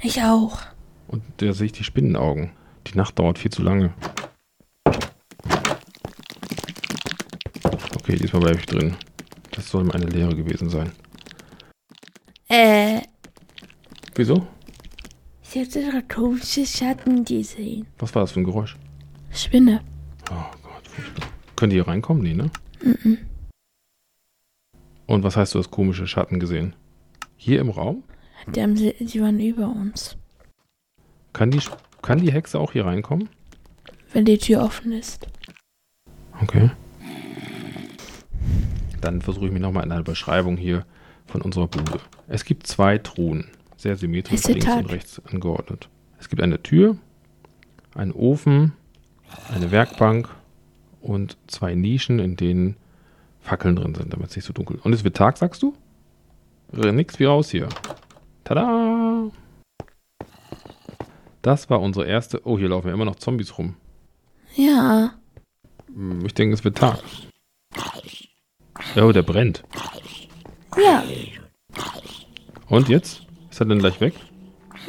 Ich 0.00 0.22
auch. 0.22 0.60
Und 1.06 1.22
da 1.36 1.52
sehe 1.52 1.66
ich 1.66 1.72
die 1.72 1.84
Spinnenaugen. 1.84 2.52
Die 2.86 2.96
Nacht 2.96 3.18
dauert 3.18 3.38
viel 3.38 3.52
zu 3.52 3.62
lange. 3.62 3.92
Okay, 7.96 8.16
diesmal 8.16 8.40
bleibe 8.40 8.60
ich 8.60 8.66
drin. 8.66 8.96
Das 9.50 9.68
soll 9.68 9.84
meine 9.84 10.06
Lehre 10.06 10.34
gewesen 10.34 10.70
sein. 10.70 10.92
Äh, 12.54 13.02
Wieso? 14.14 14.46
ich 15.42 15.60
hatte 15.60 15.90
drei 15.90 16.02
komische 16.02 16.64
Schatten 16.64 17.24
gesehen. 17.24 17.84
Was 17.98 18.14
war 18.14 18.22
das 18.22 18.30
für 18.30 18.40
ein 18.40 18.44
Geräusch? 18.44 18.76
Spinne. 19.32 19.80
Oh 20.30 20.34
Gott. 20.62 20.84
Können 21.56 21.70
die 21.70 21.76
hier 21.76 21.88
reinkommen? 21.88 22.22
Nee, 22.22 22.34
ne? 22.34 22.50
Und 25.06 25.24
was 25.24 25.36
heißt, 25.36 25.54
du 25.54 25.58
hast 25.58 25.72
komische 25.72 26.06
Schatten 26.06 26.38
gesehen? 26.38 26.76
Hier 27.36 27.60
im 27.60 27.70
Raum? 27.70 28.04
Die, 28.54 28.62
haben 28.62 28.76
sie, 28.76 28.94
die 29.00 29.20
waren 29.20 29.40
über 29.40 29.66
uns. 29.68 30.16
Kann 31.32 31.50
die, 31.50 31.60
kann 32.02 32.20
die 32.20 32.32
Hexe 32.32 32.60
auch 32.60 32.70
hier 32.70 32.86
reinkommen? 32.86 33.28
Wenn 34.12 34.26
die 34.26 34.38
Tür 34.38 34.62
offen 34.62 34.92
ist. 34.92 35.26
Okay. 36.40 36.70
Dann 39.00 39.22
versuche 39.22 39.46
ich 39.46 39.52
mich 39.52 39.62
nochmal 39.62 39.84
in 39.84 39.90
einer 39.90 40.04
Beschreibung 40.04 40.56
hier 40.56 40.86
von 41.26 41.42
unserer 41.42 41.66
Bude. 41.68 42.00
Es 42.28 42.44
gibt 42.44 42.66
zwei 42.66 42.98
Truhen, 42.98 43.48
sehr 43.76 43.96
symmetrisch 43.96 44.44
links 44.44 44.66
und 44.66 44.90
rechts 44.90 45.22
angeordnet. 45.26 45.88
Es 46.18 46.28
gibt 46.28 46.42
eine 46.42 46.62
Tür, 46.62 46.96
einen 47.94 48.12
Ofen, 48.12 48.72
eine 49.52 49.70
Werkbank 49.70 50.28
und 51.00 51.36
zwei 51.46 51.74
Nischen, 51.74 52.18
in 52.18 52.36
denen 52.36 52.76
Fackeln 53.40 53.76
drin 53.76 53.94
sind, 53.94 54.12
damit 54.12 54.30
es 54.30 54.36
nicht 54.36 54.44
so 54.46 54.52
dunkel 54.52 54.76
ist. 54.76 54.84
Und 54.86 54.92
es 54.92 55.04
wird 55.04 55.16
Tag, 55.16 55.36
sagst 55.36 55.62
du? 55.62 55.74
Nix 56.72 57.18
wie 57.18 57.24
raus 57.24 57.50
hier. 57.50 57.68
Tada! 58.42 59.30
Das 61.42 61.68
war 61.68 61.80
unsere 61.80 62.06
erste. 62.06 62.40
Oh, 62.46 62.58
hier 62.58 62.68
laufen 62.70 62.88
ja 62.88 62.94
immer 62.94 63.04
noch 63.04 63.16
Zombies 63.16 63.58
rum. 63.58 63.76
Ja. 64.56 65.12
Hm, 65.94 66.24
Ich 66.24 66.34
denke, 66.34 66.54
es 66.54 66.64
wird 66.64 66.78
Tag. 66.78 66.98
Oh, 68.96 69.12
der 69.12 69.22
brennt. 69.22 69.62
Ja. 70.76 71.02
Und 72.68 72.88
jetzt? 72.88 73.22
Ist 73.50 73.60
er 73.60 73.66
denn 73.66 73.78
gleich 73.78 74.00
weg? 74.00 74.14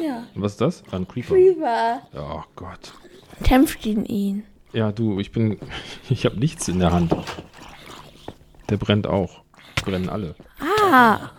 Ja. 0.00 0.24
Und 0.34 0.42
was 0.42 0.52
ist 0.52 0.60
das? 0.60 0.82
Ein 0.92 1.06
Creeper. 1.06 1.34
Creeper. 1.34 2.02
Oh 2.16 2.42
Gott. 2.56 2.92
Kämpft 3.44 3.84
ihn 3.86 4.04
ihn. 4.04 4.44
Ja, 4.72 4.92
du, 4.92 5.20
ich 5.20 5.32
bin. 5.32 5.58
Ich 6.08 6.24
habe 6.24 6.38
nichts 6.38 6.68
in 6.68 6.78
der 6.78 6.92
Hand. 6.92 7.14
Der 8.68 8.76
brennt 8.76 9.06
auch. 9.06 9.42
Brennen 9.84 10.08
alle. 10.08 10.34
Ah. 10.60 11.30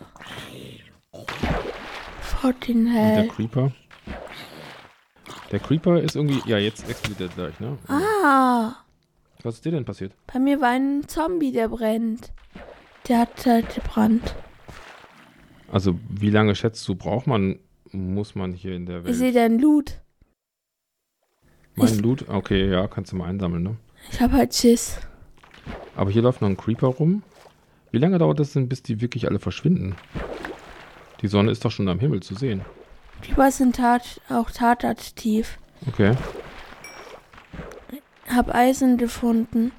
Fortin 2.22 2.88
Und 2.88 2.94
der 2.94 2.94
hell. 2.94 3.28
Creeper. 3.30 3.72
Der 5.52 5.60
Creeper 5.60 6.02
ist 6.02 6.16
irgendwie. 6.16 6.42
Ja, 6.50 6.58
jetzt 6.58 6.90
explodiert 6.90 7.32
er 7.38 7.50
gleich, 7.50 7.60
ne? 7.60 7.78
Ah. 7.88 8.76
Was 9.44 9.56
ist 9.56 9.66
dir 9.66 9.72
denn 9.72 9.86
passiert? 9.86 10.14
Bei 10.32 10.40
mir 10.40 10.60
war 10.62 10.70
ein 10.70 11.08
Zombie, 11.08 11.52
der 11.52 11.70
brennt. 11.70 12.32
Der 13.08 13.20
hat 13.20 13.46
halt 13.46 13.74
gebrannt. 13.74 14.36
Also, 15.72 16.00
wie 16.10 16.30
lange 16.30 16.56
schätzt 16.56 16.88
du, 16.88 16.96
braucht 16.96 17.28
man, 17.28 17.60
muss 17.92 18.36
man 18.36 18.54
hier 18.54 18.74
in 18.76 18.86
der 18.86 19.00
Ich 19.00 19.06
Welt? 19.06 19.16
sehe 19.16 19.32
deinen 19.32 19.60
Loot. 19.60 20.00
Mein 21.76 21.88
ich- 21.88 22.00
Loot? 22.02 22.28
Okay, 22.30 22.70
ja, 22.70 22.88
kannst 22.88 23.12
du 23.12 23.16
mal 23.18 23.28
einsammeln, 23.30 23.64
ne? 23.64 23.76
Ich 24.12 24.22
hab 24.22 24.32
halt 24.32 24.54
Schiss. 24.56 25.00
Aber 25.96 26.10
hier 26.12 26.22
läuft 26.22 26.42
noch 26.42 26.50
ein 26.50 26.58
Creeper 26.58 26.88
rum. 26.88 27.24
Wie 27.92 27.98
lange 27.98 28.18
dauert 28.18 28.40
das 28.40 28.54
denn, 28.54 28.70
bis 28.70 28.82
die 28.84 29.02
wirklich 29.02 29.28
alle 29.28 29.40
verschwinden? 29.40 29.96
Die 31.22 31.28
Sonne 31.28 31.52
ist 31.52 31.66
doch 31.66 31.72
schon 31.72 31.88
am 31.90 32.00
Himmel 32.00 32.22
zu 32.22 32.36
sehen. 32.36 32.62
Creeper 33.22 33.52
sind 33.52 33.76
tat, 33.78 34.22
auch 34.30 34.52
tataktiv. 34.52 35.58
Okay. 35.88 36.16
Hab 38.30 38.54
Eisen 38.54 38.98
gefunden. 38.98 39.72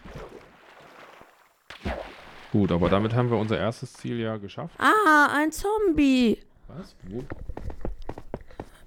Gut, 2.53 2.73
aber 2.73 2.89
damit 2.89 3.15
haben 3.15 3.31
wir 3.31 3.37
unser 3.39 3.59
erstes 3.59 3.93
Ziel 3.93 4.19
ja 4.19 4.37
geschafft. 4.39 4.75
Ah, 4.79 5.29
ein 5.37 5.53
Zombie. 5.53 6.39
Was? 6.69 6.97
Wo? 7.09 7.23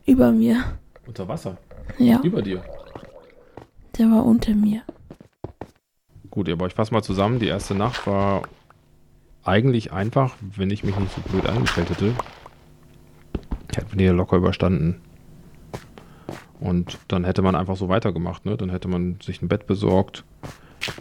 Über 0.06 0.32
mir. 0.32 0.64
Unter 1.06 1.28
Wasser. 1.28 1.58
Ja, 1.98 2.20
Über 2.24 2.42
dir. 2.42 2.64
der 3.98 4.10
war 4.10 4.26
unter 4.26 4.54
mir. 4.56 4.82
Gut, 6.32 6.50
aber 6.50 6.68
ich 6.68 6.74
fasse 6.74 6.94
mal 6.94 7.04
zusammen. 7.04 7.40
Die 7.40 7.48
erste 7.48 7.76
Nacht 7.76 8.08
war 8.08 8.44
eigentlich 9.44 9.92
einfach, 9.92 10.36
wenn 10.56 10.70
ich 10.70 10.84
mich 10.84 10.98
nicht 10.98 11.14
so 11.14 11.22
blöd 11.22 11.46
angestellt 11.46 11.90
hätte. 11.90 12.14
Hätten 13.76 13.92
wir 13.92 13.98
die 13.98 14.04
ja 14.06 14.12
locker 14.12 14.38
überstanden. 14.38 15.02
Und 16.60 16.98
dann 17.08 17.24
hätte 17.26 17.42
man 17.42 17.56
einfach 17.56 17.76
so 17.76 17.90
weitergemacht, 17.90 18.46
ne? 18.46 18.56
Dann 18.56 18.70
hätte 18.70 18.88
man 18.88 19.20
sich 19.22 19.42
ein 19.42 19.48
Bett 19.48 19.66
besorgt, 19.66 20.24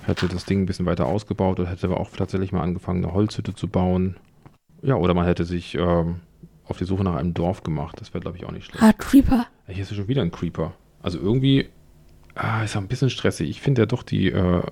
hätte 0.06 0.28
das 0.28 0.44
Ding 0.44 0.62
ein 0.62 0.66
bisschen 0.66 0.86
weiter 0.86 1.06
ausgebaut 1.06 1.60
und 1.60 1.66
hätte 1.66 1.86
aber 1.86 2.00
auch 2.00 2.10
tatsächlich 2.10 2.52
mal 2.52 2.62
angefangen, 2.62 3.04
eine 3.04 3.12
Holzhütte 3.14 3.54
zu 3.54 3.68
bauen. 3.68 4.16
Ja, 4.82 4.94
oder 4.94 5.14
man 5.14 5.26
hätte 5.26 5.44
sich 5.44 5.74
ähm, 5.74 6.20
auf 6.64 6.78
die 6.78 6.84
Suche 6.84 7.04
nach 7.04 7.16
einem 7.16 7.34
Dorf 7.34 7.62
gemacht. 7.62 8.00
Das 8.00 8.14
wäre, 8.14 8.20
glaube 8.20 8.38
ich, 8.38 8.44
auch 8.44 8.52
nicht 8.52 8.66
schlecht. 8.66 8.82
Ah, 8.82 8.92
Creeper. 8.92 9.46
Hier 9.66 9.82
ist 9.82 9.90
ja 9.90 9.96
schon 9.96 10.08
wieder 10.08 10.22
ein 10.22 10.30
Creeper. 10.30 10.72
Also 11.02 11.18
irgendwie 11.18 11.68
ah, 12.34 12.62
ist 12.62 12.74
er 12.74 12.80
ein 12.80 12.88
bisschen 12.88 13.10
stressig. 13.10 13.48
Ich 13.48 13.60
finde 13.60 13.82
ja 13.82 13.86
doch 13.86 14.02
die, 14.02 14.28
äh, 14.30 14.62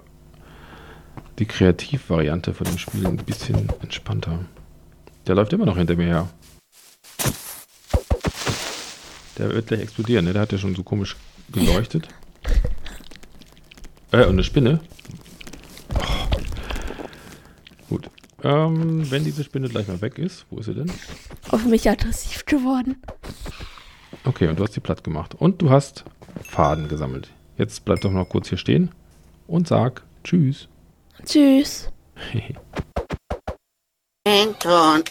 die 1.39 1.47
Kreativvariante 1.47 2.55
von 2.55 2.67
dem 2.67 2.79
Spiel 2.79 3.07
ein 3.07 3.17
bisschen 3.17 3.69
entspannter. 3.83 4.41
Der 5.27 5.35
läuft 5.35 5.53
immer 5.53 5.67
noch 5.67 5.77
hinter 5.77 5.97
mir 5.97 6.07
her. 6.07 6.29
Der 9.37 9.51
wird 9.51 9.69
gleich 9.69 9.81
explodieren, 9.81 10.25
ne? 10.25 10.33
Der 10.33 10.43
hat 10.43 10.53
ja 10.53 10.59
schon 10.59 10.75
so 10.75 10.83
komisch 10.83 11.17
geleuchtet. 11.53 12.09
Äh, 14.11 14.23
und 14.23 14.31
eine 14.31 14.43
Spinne. 14.43 14.81
Gut. 17.89 18.11
Ähm, 18.43 19.11
wenn 19.11 19.25
diese 19.25 19.43
Spinne 19.43 19.69
gleich 19.69 19.89
mal 19.89 20.01
weg 20.01 20.19
ist, 20.19 20.47
wo 20.51 20.59
ist 20.59 20.67
sie 20.67 20.75
denn? 20.75 20.93
Auf 21.51 21.65
mich 21.65 21.89
aggressiv 21.89 22.45
geworden. 22.47 23.03
Okay, 24.25 24.49
und 24.49 24.59
du 24.59 24.63
hast 24.63 24.77
die 24.77 24.81
platt 24.81 25.03
gemacht. 25.03 25.35
Und 25.35 25.61
du 25.63 25.71
hast 25.71 26.05
Faden 26.43 26.89
gesammelt. 26.89 27.31
Jetzt 27.57 27.85
bleib 27.85 28.01
doch 28.01 28.13
noch 28.13 28.29
kurz 28.29 28.49
hier 28.49 28.59
stehen 28.59 28.91
und 29.47 29.67
sag 29.67 30.05
Tschüss. 30.23 30.69
Tschüss. 31.25 31.91
Anton. 34.27 35.03